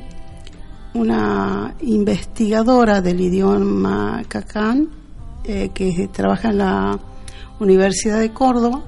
[0.93, 4.89] una investigadora del idioma cacán,
[5.43, 6.99] eh, que trabaja en la
[7.59, 8.83] Universidad de Córdoba,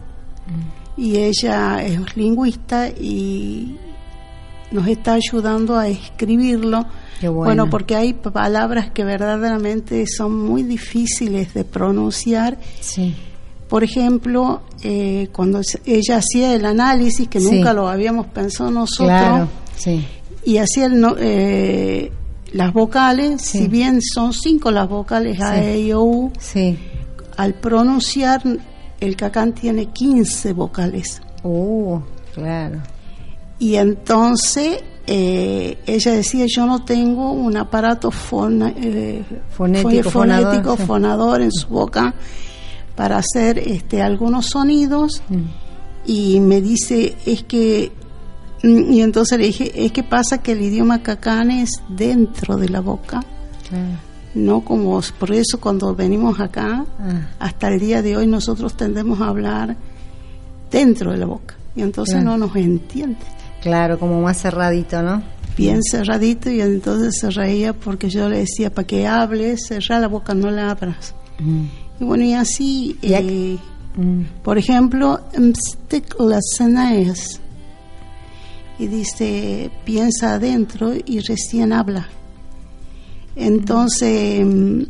[0.98, 3.78] y ella es lingüista y
[4.72, 6.86] nos está ayudando a escribirlo.
[7.20, 7.70] Qué bueno.
[7.70, 12.58] porque hay palabras que verdaderamente son muy difíciles de pronunciar.
[12.80, 13.16] sí,
[13.70, 17.50] Por ejemplo, eh, cuando ella hacía el análisis, que Sí.
[17.52, 20.06] nunca lo habíamos pensado nosotros, claro, sí,
[20.44, 22.12] y hacía el no- eh,
[22.52, 25.64] las vocales, si bien son cinco las vocales A.
[25.64, 26.78] E, I, O, U, sí.
[27.38, 28.42] al pronunciar
[29.00, 31.22] el cacán tiene 15 vocales.
[31.44, 32.00] Uh,
[32.34, 32.80] claro.
[33.62, 40.78] Y entonces eh, ella decía, yo no tengo un aparato fona- eh, Fonético, fonador, fonético,
[40.78, 42.14] fonador en su boca
[42.96, 45.22] para hacer este, algunos sonidos
[46.06, 47.92] y me dice, es que,
[48.64, 52.70] mm, y entonces le dije, es que pasa que el idioma cacán es dentro de
[52.70, 53.24] la boca,
[53.70, 53.86] Claro.
[54.34, 57.28] no como, por eso cuando venimos acá, Ah.
[57.40, 59.76] hasta el día de hoy nosotros tendemos a hablar
[60.72, 62.32] dentro de la boca y entonces Claro.
[62.38, 63.18] no nos entiende.
[63.62, 65.22] Claro, como más cerradito, ¿no?
[65.58, 70.08] Bien cerradito y entonces se reía porque yo le decía, para que hables, cerra la
[70.08, 71.14] boca, no la abras.
[72.00, 73.58] Y bueno, y así, Y eh,
[73.98, 74.22] Mm.
[74.42, 77.42] por ejemplo, "Mstik la cena es",
[78.80, 82.08] y dice, piensa adentro y recién habla.
[83.36, 84.84] Entonces, mm,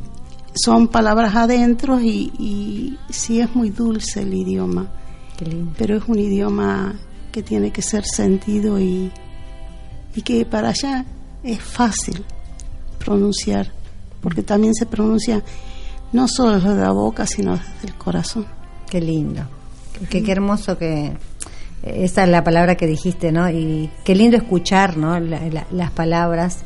[0.53, 4.87] son palabras adentro y, y sí es muy dulce el idioma,
[5.37, 5.71] Qué lindo.
[5.77, 6.93] pero es un idioma
[7.31, 9.11] que tiene que ser sentido y,
[10.15, 11.05] y que para allá
[11.43, 12.23] es fácil
[12.99, 13.71] pronunciar,
[14.21, 15.41] porque también se pronuncia
[16.13, 18.45] no solo desde la boca, sino desde el corazón.
[18.89, 19.43] Qué lindo.
[20.09, 21.13] Qué, qué hermoso que
[21.83, 23.49] esa es la palabra que dijiste, ¿no?
[23.49, 25.19] Y qué lindo escuchar, ¿no?
[25.19, 26.59] La- la- las palabras.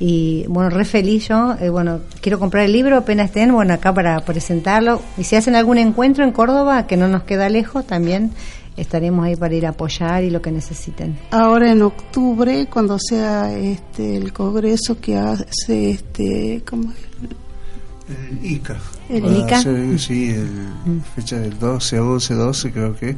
[0.00, 1.54] Y bueno, re feliz yo.
[1.60, 5.00] eh, bueno, quiero comprar el libro, apenas estén, bueno, acá para presentarlo.
[5.16, 8.32] Y si hacen algún encuentro en Córdoba, que no nos queda lejos, también
[8.78, 11.18] estaremos ahí para ir a apoyar y lo que necesiten.
[11.30, 16.98] Ahora en octubre, cuando sea este el congreso que hace este ¿cómo es?
[18.08, 18.76] El ICA.
[19.10, 19.62] El Va a ICA.
[19.62, 23.16] ser, sí, el, fecha del 12 a 11, 12 creo que.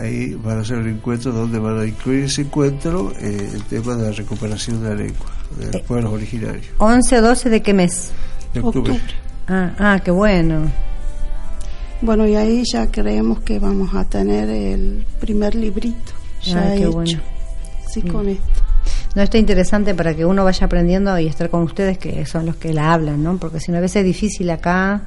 [0.00, 3.94] Ahí van a hacer un encuentro donde van a incluir ese encuentro eh, el tema
[3.96, 5.26] de la recuperación de la lengua
[5.58, 5.84] de los Eh.
[5.86, 6.66] pueblos originarios.
[6.78, 8.10] 11 o 12 de qué mes?
[8.54, 8.92] De octubre.
[8.92, 9.14] octubre.
[9.48, 10.70] Ah, ah, qué bueno.
[12.02, 16.80] Bueno, y ahí ya creemos que vamos a tener el primer librito ya Ah, qué
[16.82, 16.92] hecho.
[16.92, 17.20] bueno.
[17.90, 18.44] Sí, con esto.
[19.14, 22.56] No, está interesante para que uno vaya aprendiendo y estar con ustedes, que son los
[22.56, 23.38] que la hablan, ¿no?
[23.38, 25.02] Porque si no, a veces es difícil acá.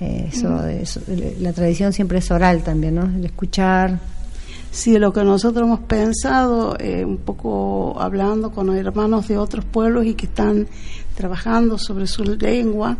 [0.00, 1.00] eh, eso, eso,
[1.40, 3.04] la tradición siempre es oral también, ¿no?
[3.04, 3.98] El escuchar.
[4.70, 10.04] Sí, lo que nosotros hemos pensado, eh, un poco hablando con hermanos de otros pueblos
[10.06, 10.66] y que están
[11.16, 12.98] trabajando sobre su lengua,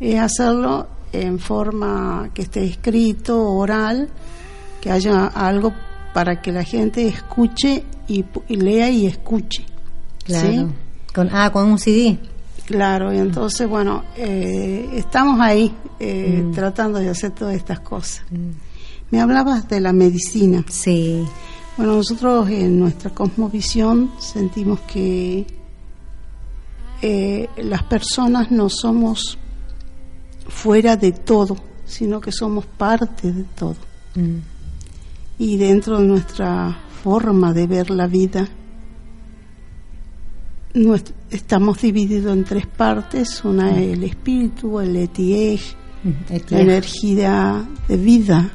[0.00, 4.08] es hacerlo en forma que esté escrito, oral,
[4.80, 5.72] que haya algo
[6.14, 9.64] para que la gente escuche y, y lea y escuche.
[10.24, 10.48] Claro.
[10.52, 10.66] ¿sí?
[11.14, 12.18] Con, ah, con un CD.
[12.66, 16.52] Claro, y entonces, bueno, eh, estamos ahí eh, Mm.
[16.52, 18.22] tratando de hacer todas estas cosas.
[19.10, 20.64] Me hablabas de la medicina.
[20.68, 21.24] Sí.
[21.76, 25.46] Bueno, nosotros en nuestra cosmovisión sentimos que
[27.02, 29.38] eh, las personas no somos
[30.48, 33.76] fuera de todo, sino que somos parte de todo.
[34.14, 34.38] Mm.
[35.38, 38.48] Y dentro de nuestra forma de ver la vida,
[41.30, 43.44] estamos divididos en tres partes.
[43.44, 45.60] Una es el espíritu, el etiej,
[46.04, 46.56] Mm, la tiempo.
[46.56, 48.50] energía de vida,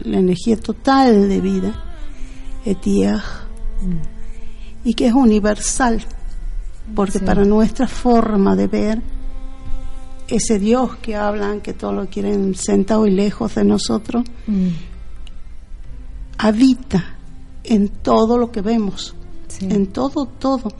[0.00, 1.84] la energía total de vida,
[2.64, 3.22] etiaj,
[4.84, 6.02] y que es universal,
[6.96, 7.24] porque Sí.
[7.24, 9.02] para nuestra forma de ver,
[10.28, 14.68] ese Dios que hablan, que todo lo quieren sentado y lejos de nosotros, Mm,
[16.38, 17.16] habita
[17.62, 19.14] en todo lo que vemos,
[19.48, 19.66] sí.
[19.70, 20.72] en todo, todo.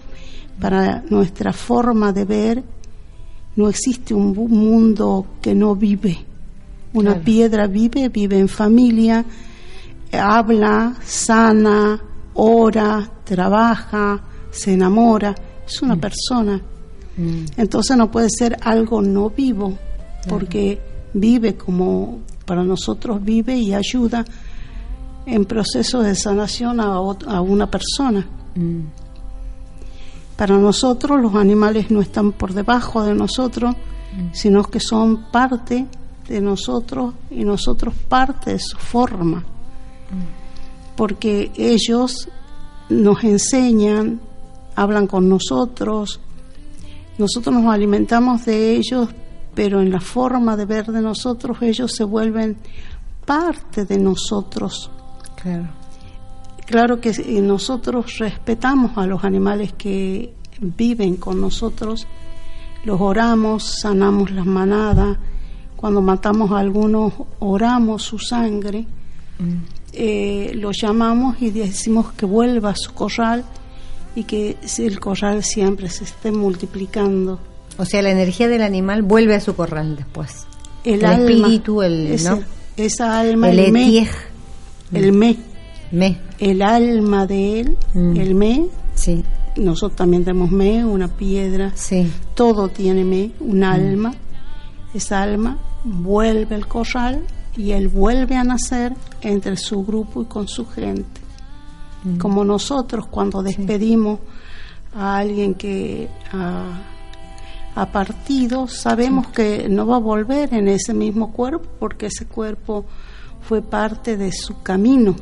[0.60, 2.64] Para nuestra forma de ver,
[3.56, 6.24] no existe un mundo que no vive.
[6.92, 7.24] Una Claro.
[7.24, 9.24] piedra vive, vive en familia,
[10.12, 12.00] habla, sana,
[12.34, 15.34] ora, trabaja, se enamora.
[15.66, 16.60] Es una persona.
[17.16, 19.78] Mm, Entonces no puede ser algo no vivo,
[20.28, 20.80] porque
[21.12, 24.24] vive como para nosotros vive y ayuda
[25.26, 28.26] en proceso de sanación a, a una persona.
[28.54, 28.80] mm,
[30.36, 33.76] Para nosotros los animales no están por debajo de nosotros,
[34.32, 35.86] sino que son parte
[36.28, 39.44] de nosotros y nosotros parte de su forma.
[40.96, 42.28] Porque ellos
[42.88, 44.20] nos enseñan,
[44.76, 46.20] hablan con nosotros,
[47.18, 49.08] nosotros nos alimentamos de ellos,
[49.54, 52.56] pero en la forma de ver de nosotros ellos se vuelven
[53.24, 54.90] parte de nosotros.
[55.40, 55.68] claro.
[56.66, 57.12] Claro que
[57.42, 62.06] nosotros respetamos a los animales que viven con nosotros,
[62.84, 65.18] los oramos, sanamos las manadas,
[65.76, 68.86] cuando matamos a algunos oramos su sangre,
[69.92, 73.44] eh, los llamamos y decimos que vuelva a su corral
[74.14, 77.40] y que el corral siempre se esté multiplicando.
[77.78, 80.46] O sea, la energía del animal vuelve a su corral después.
[80.84, 82.40] El, El alma, espíritu, el- ese- ¿no?
[82.76, 84.08] esa alma, El el, me,
[84.92, 85.36] el me,
[85.90, 86.18] Me.
[86.38, 88.16] el alma de él, Mm.
[88.16, 89.24] el me, Sí.
[89.56, 92.10] nosotros también tenemos me, una piedra, Sí.
[92.34, 94.14] todo tiene me, un alma.
[94.92, 97.22] Esa alma vuelve al corral
[97.56, 101.13] y él vuelve a nacer entre su grupo y con su gente.
[102.18, 104.20] Como nosotros cuando despedimos
[104.94, 111.68] a alguien que ha, partido, sabemos que no va a volver en ese mismo cuerpo
[111.80, 112.84] porque ese cuerpo
[113.40, 115.16] fue parte de su camino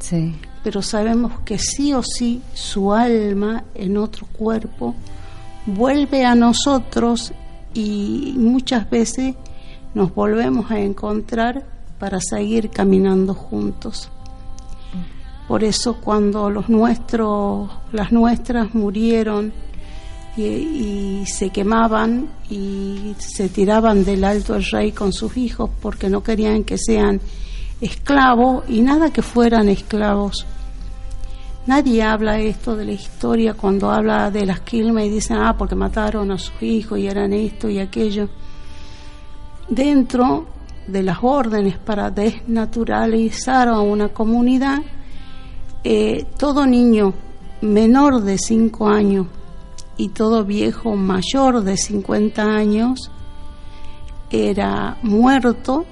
[0.00, 0.34] Sí.
[0.62, 4.94] pero sabemos que sí o sí su alma en otro cuerpo
[5.66, 7.32] vuelve a nosotros
[7.74, 9.34] y muchas veces
[9.94, 11.66] nos volvemos a encontrar
[11.98, 14.10] para seguir caminando juntos.
[15.48, 19.50] Por eso cuando los nuestros, las nuestras murieron
[20.36, 26.22] y, se quemaban y se tiraban del alto el rey con sus hijos porque no
[26.22, 27.20] querían que sean
[27.80, 30.46] esclavos y nada que fueran esclavos.
[31.66, 35.74] Nadie habla esto de la historia cuando habla de las Quilmes y dicen, ah, porque
[35.74, 38.28] mataron a sus hijos y eran esto y aquello.
[39.68, 40.46] Dentro
[40.86, 44.78] de las órdenes para desnaturalizar a una comunidad,
[45.84, 47.14] eh, todo niño
[47.60, 49.26] menor de 5 años
[49.96, 53.10] y todo viejo mayor de 50 años
[54.30, 55.86] era muerto,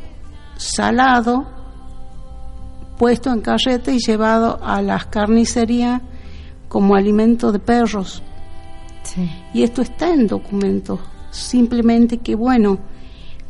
[0.57, 1.47] salado,
[2.99, 6.03] puesto en carreta y llevado a las carnicerías
[6.69, 8.23] como alimento de perros.
[9.03, 9.31] Sí.
[9.55, 11.01] Y esto está en documentos.
[11.31, 12.79] Simplemente que, bueno,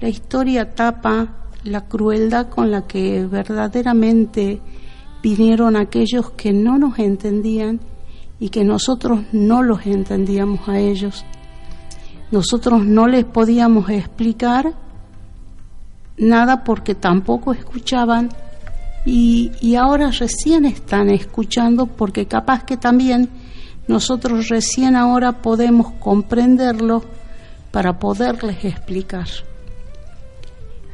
[0.01, 1.29] la historia tapa
[1.65, 4.61] la crueldad con la que verdaderamente
[5.23, 7.81] vinieron aquellos que no nos entendían
[8.39, 11.25] y que nosotros no los entendíamos a ellos.
[12.31, 14.75] Nosotros no les podíamos explicar
[16.19, 18.31] nada porque tampoco escuchaban
[19.05, 23.31] y, y ahora recién están escuchando porque capaz que también
[23.87, 27.05] nosotros recién ahora podemos comprenderlo
[27.71, 29.29] para poderles explicar.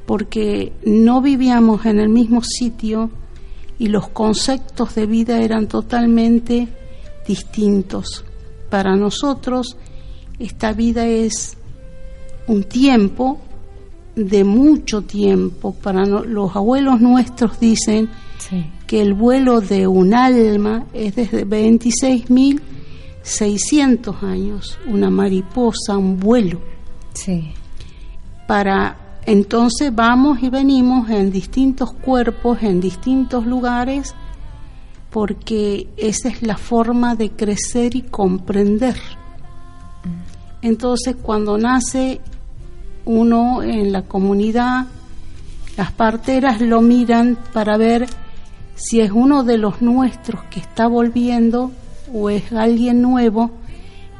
[0.04, 3.10] Porque no vivíamos en el mismo sitio
[3.78, 6.68] y los conceptos de vida eran totalmente
[7.26, 8.24] distintos.
[8.70, 9.76] Para nosotros
[10.38, 11.56] esta vida es
[12.46, 13.38] un tiempo
[14.16, 15.74] de mucho tiempo.
[15.74, 18.08] Para no- los abuelos nuestros dicen
[18.38, 18.64] Sí.
[18.86, 21.44] que el vuelo de un alma es desde
[23.22, 26.60] 26.600 años, una mariposa, un vuelo.
[27.14, 27.52] Sí.
[28.46, 28.96] Para
[29.26, 34.14] entonces vamos y venimos en distintos cuerpos, en distintos lugares,
[35.10, 38.96] porque esa es la forma de crecer y comprender.
[40.60, 42.20] Entonces cuando nace
[43.04, 44.86] uno en la comunidad,
[45.76, 48.06] las parteras lo miran para ver
[48.74, 51.70] si es uno de los nuestros que está volviendo
[52.12, 53.50] o es alguien nuevo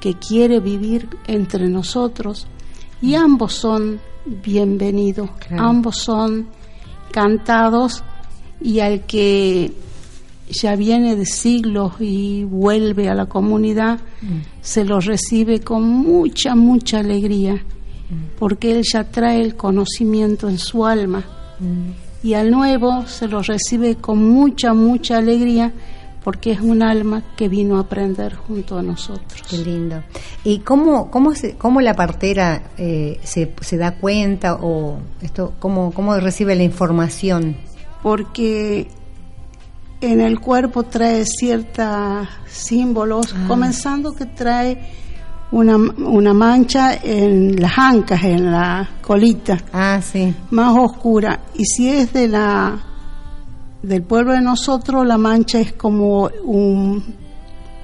[0.01, 2.47] que quiere vivir entre nosotros.
[3.03, 5.65] Y ambos son bienvenidos, Claro.
[5.65, 6.47] ambos son
[7.11, 8.03] cantados
[8.61, 9.73] y al que
[10.49, 13.99] ya viene de siglos y vuelve a la comunidad,
[14.61, 17.63] se lo recibe con mucha, mucha alegría,
[18.39, 21.25] porque él ya trae el conocimiento en su alma.
[22.23, 25.73] Y al nuevo se lo recibe con mucha, mucha alegría,
[26.25, 29.43] porque es un alma que vino a aprender junto a nosotros.
[29.49, 30.03] Qué lindo.
[30.45, 35.93] ¿Y cómo, cómo, se, cómo la partera eh, se, se da cuenta o esto cómo,
[35.93, 37.57] cómo recibe la información?
[38.03, 38.89] porque
[40.01, 44.77] en el cuerpo trae ciertos símbolos, comenzando que trae
[45.53, 50.35] una, una mancha en las ancas, en la colita, Ah, sí.
[50.51, 51.39] más oscura.
[51.55, 52.77] Y si es de la
[53.83, 57.03] del pueblo de nosotros, la mancha es como un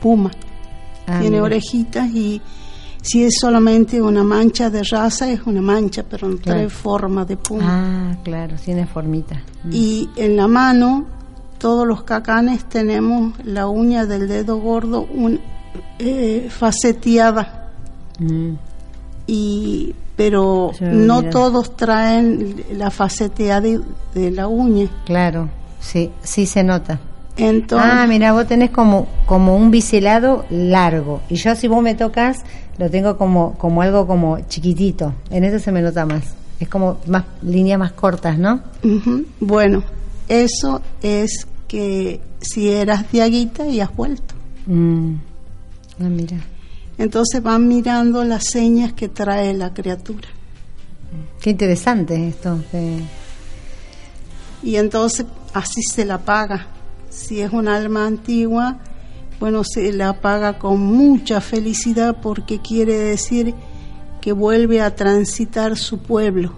[0.00, 0.30] puma,
[1.06, 1.44] Ah, tiene mira.
[1.44, 2.40] orejitas y
[3.00, 7.36] si es solamente una mancha de raza es una mancha, pero no trae forma de
[7.36, 8.10] puma.
[8.12, 9.36] Ah, claro, tiene formita.
[9.64, 9.70] Mm.
[9.72, 11.06] Y en la mano,
[11.58, 15.40] todos los cacanes tenemos la uña del dedo gordo un,
[15.98, 17.70] eh, faceteada.
[18.18, 18.50] Mm.
[19.26, 23.80] Y, pero no todos traen la faceteada de,
[24.14, 24.88] de la uña.
[25.06, 25.48] Claro,
[25.80, 27.00] sí, sí se nota.
[27.36, 31.20] Entonces, Ah, mira, vos tenés como, como un biselado largo.
[31.28, 32.38] Y yo si vos me tocas,
[32.78, 35.14] lo tengo como, como algo como chiquitito.
[35.30, 36.34] En eso se me nota más.
[36.58, 38.60] Es como más líneas más cortas, ¿no?
[38.82, 39.84] ujú, bueno,
[40.28, 44.34] eso es que si eras diaguita y has vuelto.
[44.66, 45.14] Mm.
[46.00, 46.38] Ah, mira.
[46.98, 50.26] Entonces van mirando las señas que trae la criatura.
[51.40, 52.58] Qué interesante esto.
[52.72, 53.02] que-
[54.62, 56.66] y entonces así se la paga.
[57.10, 58.78] Si es un alma antigua,
[59.40, 63.54] bueno, se la paga con mucha felicidad porque quiere decir
[64.20, 66.52] que vuelve a transitar su pueblo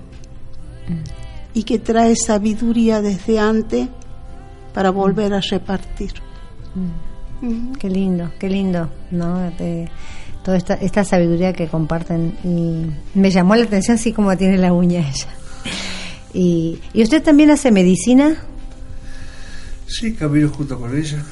[1.54, 3.88] y que trae sabiduría desde antes
[4.74, 6.12] para volver a repartir.
[7.42, 7.72] Ujú.
[7.78, 9.38] Qué lindo, qué lindo, ¿no?
[9.52, 9.88] De-
[10.42, 12.34] toda esta, esta sabiduría que comparten.
[12.44, 15.28] Y me llamó la atención así como tiene la uña ella.
[16.32, 18.36] Y, ¿Y usted también hace medicina?
[19.86, 21.22] Sí, camino junto con ella.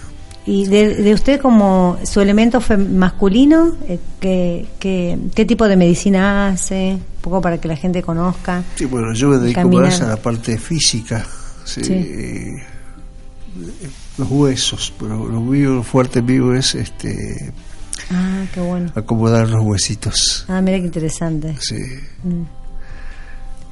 [0.46, 3.76] ¿Y de, de usted como su elemento fue masculino?
[3.86, 6.94] eh, ¿qué, qué, qué tipo de medicina hace?
[6.94, 8.64] Un poco para que la gente conozca.
[8.74, 9.84] Sí, bueno, yo me dedico Caminar.
[9.84, 11.26] más a la parte física,
[11.64, 11.92] sí, Sí.
[11.92, 12.52] eh,
[14.16, 17.52] los huesos, pero lo mío, lo fuerte mío es este
[18.10, 18.90] Ah, qué bueno.
[18.94, 21.56] acomodar los huesitos, Ah, mira qué interesante.
[21.60, 21.76] sí.
[22.24, 22.42] Mm.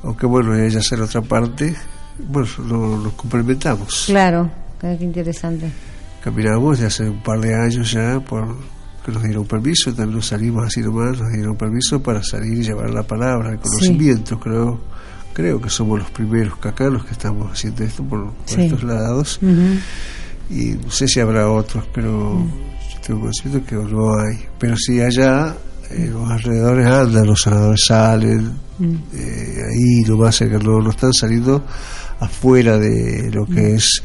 [0.06, 1.74] Aunque bueno, ella hace la otra parte,
[2.28, 2.48] bueno,
[3.02, 4.04] lo- complementamos.
[4.06, 4.50] Claro,
[4.80, 5.70] qué interesante.
[6.22, 8.56] Caminamos de hace un par de años ya, por
[9.04, 12.62] que nos dieron permiso, también nos salimos así nomás, nos dieron permiso para salir y
[12.64, 14.80] llevar la palabra, el conocimiento, creo
[15.32, 18.62] creo que somos los primeros cacanos que estamos haciendo esto por, por Sí.
[18.62, 19.38] estos lados.
[20.48, 22.38] Y no sé si habrá otros, pero
[22.90, 24.38] yo tengo conocimiento que no hay.
[24.58, 25.54] Pero si allá,
[25.90, 31.12] en los alrededores andan, los sanadores salen, eh, ahí lo más cerca, no, no están
[31.12, 31.64] saliendo
[32.20, 34.02] afuera de lo que es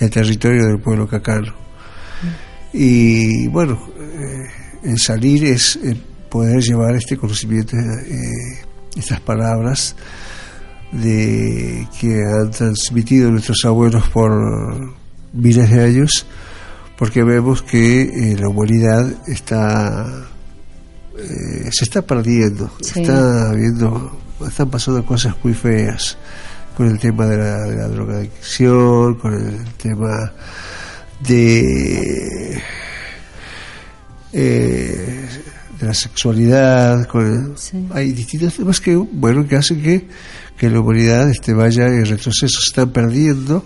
[0.00, 1.54] el territorio del pueblo cacano.
[2.72, 4.48] Y bueno, eh,
[4.82, 5.96] el salir es eh,
[6.28, 8.64] poder llevar este conocimiento, eh,
[8.96, 9.94] estas palabras
[10.90, 14.32] de que han transmitido nuestros abuelos por
[15.32, 16.26] miles de años,
[16.98, 20.28] porque vemos que la humanidad está
[21.18, 23.00] eh, se está perdiendo, Sí.
[23.02, 26.16] está viendo, están pasando cosas muy feas
[26.76, 30.32] con el tema de la, de la drogadicción, con el tema
[31.26, 32.60] de
[34.32, 35.28] eh,
[35.80, 37.86] de la sexualidad, con el- Sí.
[37.92, 40.06] hay distintos temas que bueno que hacen que,
[40.56, 43.64] que la humanidad este vaya en retroceso, se están perdiendo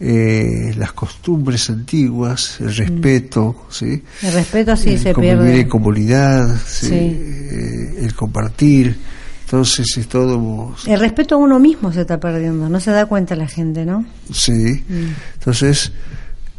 [0.00, 4.02] eh, las costumbres antiguas, el respeto, ¿sí?
[4.22, 5.60] El respeto sí el se pierde.
[5.60, 6.86] en comunidad, ¿sí?
[6.88, 6.94] Sí.
[6.94, 8.96] Eh, el compartir,
[9.44, 13.36] entonces es todo, El respeto a uno mismo se está perdiendo, no se da cuenta
[13.36, 14.04] la gente, ¿no?
[14.32, 15.12] sí, Mm.
[15.34, 15.92] entonces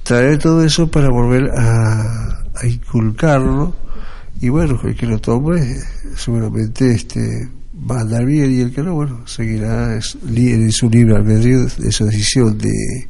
[0.03, 3.75] traer todo eso para volver a, a inculcarlo
[4.39, 5.77] y bueno, el que lo tome
[6.15, 7.47] seguramente este
[7.89, 11.91] va a andar bien y el que no, bueno, seguirá en su libre albedrío de
[11.91, 13.07] su decisión de,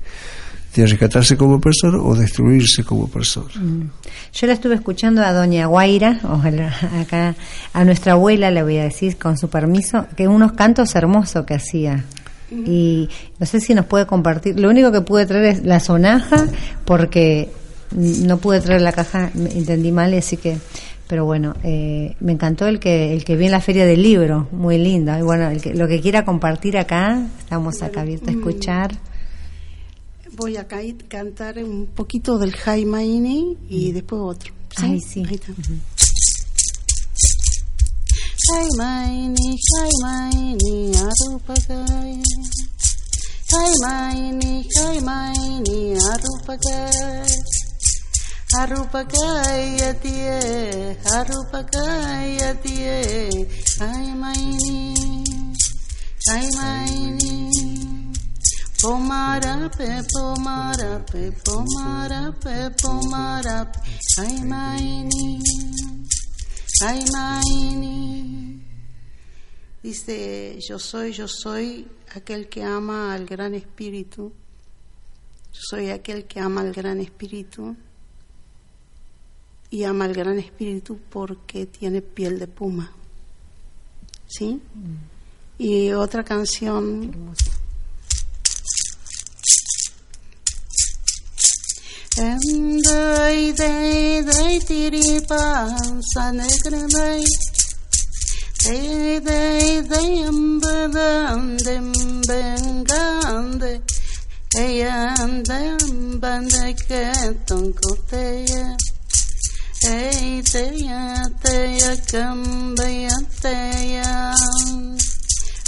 [0.76, 3.50] de rescatarse como persona o destruirse como persona.
[4.34, 7.36] Yo la estuve escuchando a doña Guaira, ojalá acá
[7.74, 11.56] a nuestra abuela le voy a decir con su permiso, que unos cantos hermosos que
[11.56, 12.06] hacía.
[12.52, 13.10] Y
[13.40, 14.60] no sé si nos puede compartir.
[14.60, 16.48] Lo único que pude traer es la sonaja,
[16.84, 17.50] porque
[17.96, 20.58] no pude traer la caja, me entendí mal, así que.
[21.12, 24.48] Pero bueno, eh, me encantó el que el que vi en la feria del libro,
[24.54, 25.12] muy lindo.
[25.18, 28.98] Y bueno, el que, lo que quiera compartir acá, estamos acá abiertos a escuchar.
[30.38, 34.54] Voy a ca- cantar un poquito del Jaimaini y después otro.
[34.78, 35.22] Ay, sí.
[35.28, 35.52] Ahí está.
[39.52, 42.24] Jaimaini, Arupagaya.
[43.52, 47.26] Jaimaini, Jaimaini, Arupagaya.
[47.26, 47.61] Arupagaya tie,
[48.54, 49.94] Arupagaya
[52.60, 53.48] tie,
[53.80, 54.94] Jaimaini,
[56.28, 57.32] Jaimaini.
[58.82, 63.80] Pomarape, pomarape, pomarape, pomarape,
[64.20, 65.40] ay maini,
[66.84, 68.60] ay maini.
[69.82, 74.34] Dice, yo soy, yo soy aquel que ama al gran espíritu.
[75.54, 77.76] Yo soy aquel que ama al gran espíritu.
[79.72, 82.92] Y ama al gran espíritu porque tiene piel de puma.
[84.28, 84.60] ¿Sí?
[85.58, 87.34] Y otra canción.
[92.18, 95.72] Dai dai dai tiri pa
[96.12, 97.24] sanagranai
[98.64, 101.56] Dai dai dai ambadam
[102.28, 103.82] bengande
[104.60, 108.76] Eyandam bandaketon koteya
[109.84, 114.34] Ey teya teya kambaya teya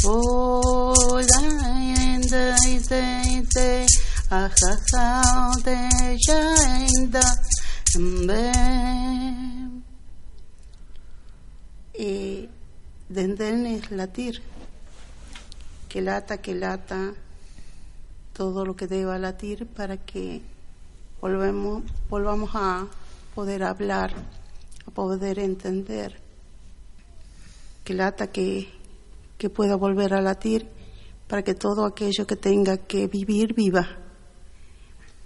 [0.06, 3.86] Oh dai dai dai dai
[4.30, 7.26] Ajajao de Yainda
[11.96, 12.50] Y
[13.10, 14.42] Denden es latir,
[15.88, 17.14] que lata, que lata,
[18.34, 20.42] todo lo que deba latir para que
[21.22, 22.88] volvemos, volvamos a,
[23.34, 24.14] poder hablar,
[24.86, 26.22] a poder entender,
[27.84, 28.72] que lata que,
[29.38, 30.70] que pueda volver a latir
[31.28, 33.88] para que todo aquello que tenga que vivir viva,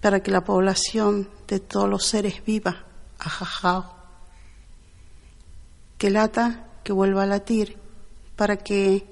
[0.01, 2.86] para que la población de todos los seres viva,
[3.20, 3.95] ajajao,
[5.97, 7.78] que lata que vuelva a latir
[8.36, 9.05] para que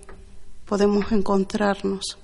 [0.66, 2.18] podamos encontrarnos.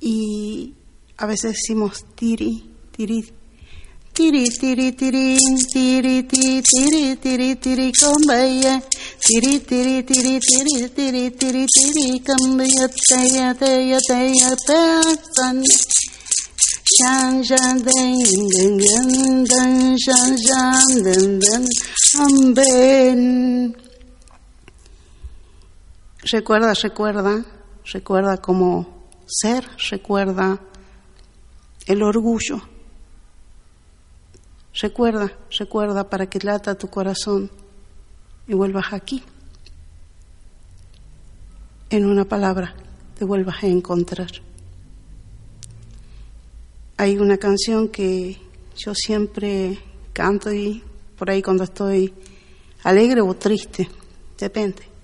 [0.00, 0.74] Y
[1.16, 3.32] a veces decimos tiri, tiri,
[4.18, 5.38] tiri, tiri, tiri,
[5.72, 8.74] tiri, tiri, tiri, tiri, tiri, combaya,
[9.22, 15.62] tiri, tiri, tiri, tiri, tiri, tiri, tiri, cambia, teya, teya, teya, pesan.
[16.94, 18.18] Shan, shan, den,
[18.54, 21.64] den, den, den, shan, shan, den, den,
[22.24, 23.20] amben.
[26.32, 27.44] Recuerda, recuerda,
[27.94, 28.70] recuerda cómo
[29.28, 29.62] ser,
[29.92, 30.58] recuerda
[31.86, 32.77] el orgullo.
[34.80, 37.50] Recuerda, recuerda para que lata tu corazón
[38.46, 39.24] y vuelvas aquí.
[41.90, 42.74] En una palabra,
[43.18, 44.30] te vuelvas a encontrar.
[46.96, 48.38] Hay una canción que
[48.76, 49.78] yo siempre
[50.12, 50.84] canto y
[51.16, 52.14] por ahí cuando estoy
[52.84, 53.88] alegre o triste,
[54.38, 54.97] depende.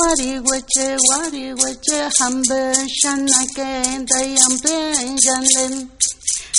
[0.00, 2.60] warigoche warigoche hambe
[2.98, 3.70] shanake
[4.10, 4.76] dayampe
[5.24, 5.74] janden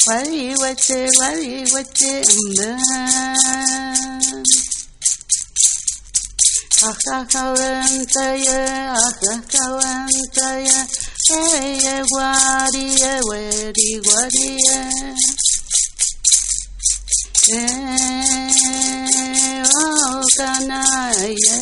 [0.08, 2.70] warigoche warigoche ambe
[7.32, 8.60] Akakawantaye,
[9.08, 10.78] akakawantaye,
[11.38, 14.80] eye wariye, weri wariye.
[18.62, 21.56] Eh, oh, kanaye.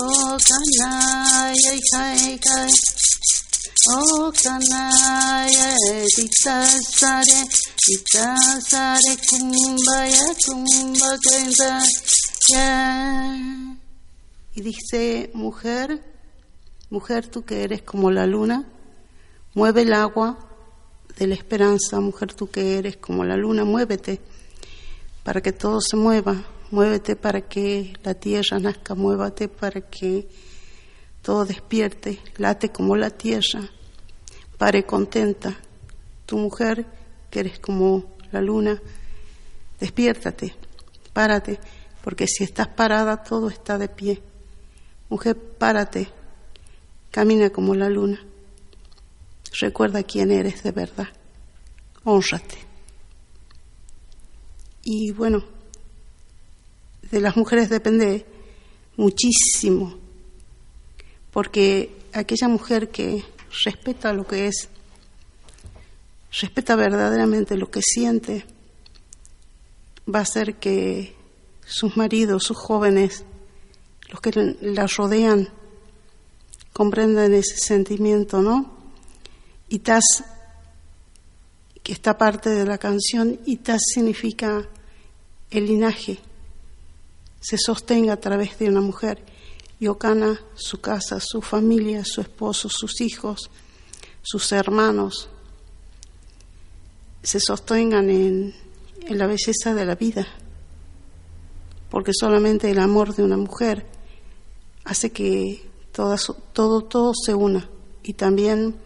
[0.00, 2.70] Oh, kanaye, kai, kai.
[3.90, 6.66] Oh, kanaye, tita
[6.98, 7.40] sare,
[7.76, 11.80] tita sare, kumbaya, kumbaya,
[12.50, 13.76] yeah.
[14.56, 16.00] Y dice, mujer,
[16.90, 18.64] mujer tú que eres como la luna,
[19.54, 20.38] mueve el agua
[21.18, 24.20] de la esperanza, mujer tú que eres como la luna, muévete
[25.24, 30.28] para que todo se mueva, muévete para que la tierra nazca, muévate para que
[31.22, 33.70] todo despierte, late como la tierra,
[34.58, 35.56] pare contenta,
[36.26, 36.86] tu mujer
[37.30, 38.80] que eres como la luna,
[39.80, 40.54] despiértate,
[41.12, 41.58] párate,
[42.02, 44.22] porque si estás parada todo está de pie.
[45.08, 46.08] Mujer, párate,
[47.10, 48.20] camina como la luna.
[49.60, 51.08] Recuerda quién eres de verdad.
[52.04, 52.58] Honrate.
[54.82, 55.44] Y bueno,
[57.10, 58.26] de las mujeres depende
[58.96, 59.98] muchísimo,
[61.30, 63.24] porque aquella mujer que
[63.64, 64.68] respeta lo que es,
[66.40, 68.44] respeta verdaderamente lo que siente,
[70.12, 71.14] va a hacer que
[71.64, 73.24] sus maridos, sus jóvenes,
[74.10, 75.48] los que la rodean,
[76.72, 78.76] comprendan ese sentimiento, ¿no?
[79.68, 80.24] Y tas,
[81.82, 84.68] que está parte de la canción, y tas significa
[85.50, 86.18] el linaje,
[87.44, 89.22] se sostenga a través de una mujer.
[89.78, 93.50] Y Ocana, su casa, su familia, su esposo, sus hijos,
[94.22, 95.28] sus hermanos,
[97.22, 98.54] se sostengan en,
[99.02, 100.26] en la belleza de la vida,
[101.90, 103.86] porque solamente el amor de una mujer
[104.84, 107.68] hace que todas, todo, todo se una
[108.02, 108.76] y también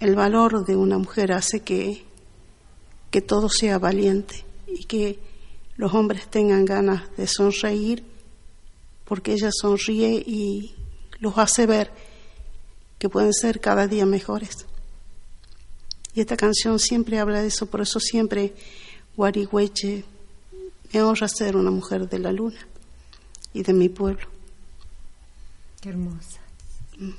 [0.00, 2.04] el valor de una mujer hace que,
[3.10, 5.31] que todo sea valiente y que
[5.82, 8.04] los hombres tengan ganas de sonreír
[9.04, 10.76] porque ella sonríe y
[11.18, 11.90] los hace ver
[13.00, 14.64] que pueden ser cada día mejores.
[16.14, 18.54] Y esta canción siempre habla de eso, por eso siempre
[19.16, 20.04] Guarigüeche
[20.92, 22.64] me honra ser una mujer de la luna
[23.52, 24.28] y de mi pueblo.
[25.80, 26.41] Qué hermosa.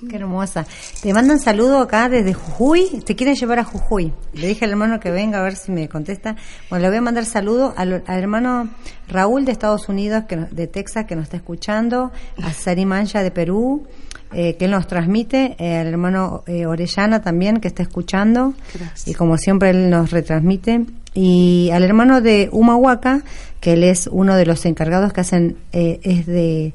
[0.10, 0.66] Qué hermosa.
[1.02, 3.02] Te mandan saludo acá desde Jujuy.
[3.06, 4.14] Te quieren llevar a Jujuy.
[4.34, 6.36] Le dije al hermano que venga a ver si me contesta.
[6.70, 8.70] Bueno, le voy a mandar saludo al, al hermano
[9.08, 12.12] Raúl de Estados Unidos, que, de Texas, que nos está escuchando.
[12.42, 13.86] A Sari Mancha de Perú,
[14.32, 15.56] eh, que él nos transmite.
[15.60, 18.54] eh, al hermano eh, Orellana también, que está escuchando.
[18.74, 19.08] Gracias.
[19.08, 20.86] Y como siempre él nos retransmite.
[21.14, 23.22] Y al hermano de Humahuaca,
[23.60, 26.74] que él es uno de los encargados que hacen, eh, es de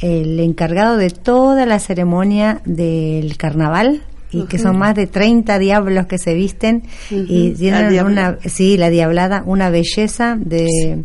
[0.00, 6.06] el encargado de toda la ceremonia del carnaval y que son más de 30 diablos
[6.06, 11.04] que se visten y tienen La una sí la diablada una belleza de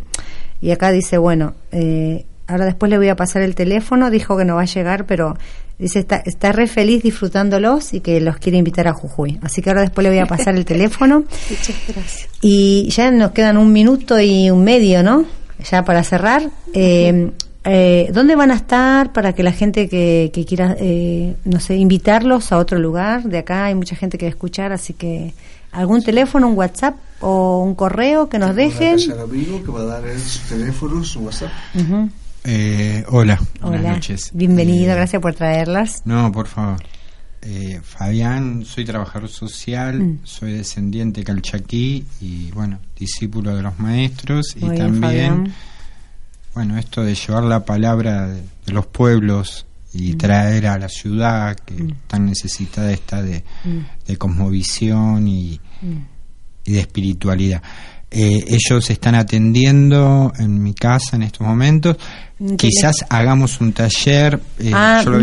[0.62, 4.46] y acá dice bueno eh, ahora después le voy a pasar el teléfono dijo que
[4.46, 5.36] no va a llegar pero
[5.78, 9.40] Dice, está, está re feliz disfrutándolos y que los quiere invitar a Jujuy.
[9.42, 11.26] Así que ahora después le voy a pasar el teléfono.
[11.50, 12.30] Muchas gracias.
[12.40, 15.26] Y ya nos quedan un minuto y un medio, ¿no?
[15.70, 16.50] Ya para cerrar.
[16.74, 17.30] Eh,
[17.66, 21.76] eh, ¿Dónde van a estar para que la gente que, que quiera, eh, no sé,
[21.76, 23.24] invitarlos a otro lugar?
[23.24, 25.34] De acá hay mucha gente que va a escuchar, así que
[25.72, 28.98] algún teléfono, un WhatsApp o un correo que nos dejen.
[29.20, 31.52] amigo que va a dar sus teléfonos, su WhatsApp.
[32.44, 34.30] Eh, hola, buenas Hola, noches.
[34.34, 36.02] bienvenido, Eh, gracias por traerlas.
[36.06, 36.78] No, por favor.
[37.42, 40.20] Eh, Fabián, soy trabajador social, Mm.
[40.24, 45.54] soy descendiente calchaquí y, bueno, discípulo de los maestros y bien, también, Fabián.
[46.56, 50.18] Bueno, esto de llevar la palabra de, de los pueblos y Mm.
[50.18, 53.80] traer a la ciudad que tan necesitada está de, Mm.
[54.08, 55.98] de cosmovisión y, Mm.
[56.66, 57.62] y de espiritualidad.
[58.12, 61.98] Eh, ellos están atendiendo en mi casa en estos momentos.
[62.58, 64.38] Quizás hagamos un taller.
[64.60, 65.18] eh, Ah, yo lo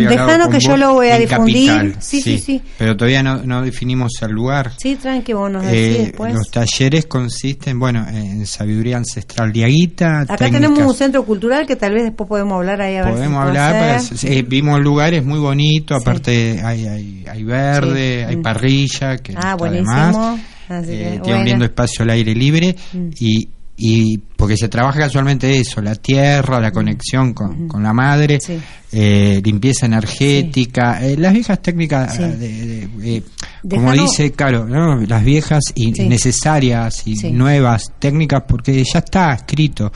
[0.44, 1.68] con que yo lo voy a difundir.
[1.68, 2.62] Capital, Sí, sí, sí.
[2.78, 4.72] Pero todavía no, no definimos el lugar.
[4.78, 6.32] Sí, tranqui, vos nos decís Eh, después.
[6.32, 10.20] los talleres consisten, bueno, en sabiduría ancestral diaguita.
[10.22, 13.12] Acá técnicas- tenemos un centro cultural que tal vez después podemos hablar ahí a ver
[13.12, 18.24] si Podemos hablar, para- eh, vimos lugares muy bonitos, aparte hay, hay, hay verde, Sí.
[18.30, 19.92] hay parrilla, que Ah, buenísimo.
[19.92, 20.40] más.
[20.68, 21.38] Así que, Eh, tiene bueno.
[21.40, 23.08] un lindo espacio al aire libre Mm.
[23.20, 23.48] y,
[23.84, 28.38] y porque se trabaja casualmente eso, la tierra, la conexión con, con la madre.
[28.40, 28.58] Sí.
[28.94, 32.22] eh, limpieza energética, eh, las viejas técnicas, Sí.
[32.22, 33.22] eh, de- de- eh,
[33.70, 35.00] como dice, claro, ¿no?
[35.00, 39.90] las viejas y necesarias y nuevas técnicas porque ya está escrito.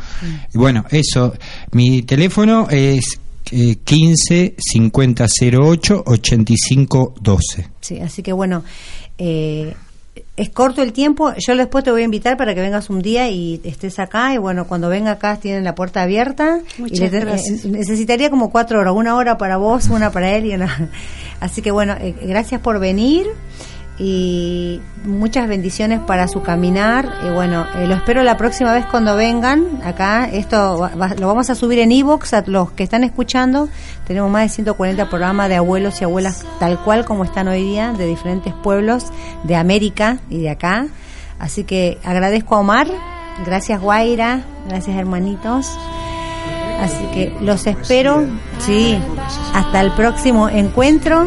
[0.54, 1.34] Y bueno, eso,
[1.72, 3.20] mi teléfono es
[3.52, 7.68] eh, 15 50 08 85 12.
[7.82, 8.64] Sí, así que bueno,
[9.18, 9.74] eh,
[10.36, 11.32] es corto el tiempo.
[11.38, 14.34] Yo después te voy a invitar para que vengas un día y estés acá.
[14.34, 16.60] Y bueno, cuando venga acá tienen la puerta abierta.
[16.78, 17.64] Muchas y te- gracias.
[17.64, 20.90] eh, necesitaría como cuatro horas, una hora para vos, una para él y una.
[21.40, 23.26] Así que bueno, eh, gracias por venir
[23.98, 27.10] y muchas bendiciones para su caminar.
[27.26, 30.28] Y bueno, eh, lo espero la próxima vez cuando vengan acá.
[30.30, 33.68] Esto va- lo vamos a subir en Evox a los que están escuchando.
[34.06, 37.92] Tenemos más de 140 programas de abuelos y abuelas tal cual como están hoy día,
[37.92, 39.06] de diferentes pueblos
[39.44, 40.86] de América y de acá.
[41.38, 42.88] Así que agradezco a Omar.
[43.46, 44.42] Gracias Guaira.
[44.68, 45.70] Gracias hermanitos.
[46.80, 48.24] Así que los espero.
[48.58, 48.98] Sí.
[49.54, 51.26] Hasta el próximo encuentro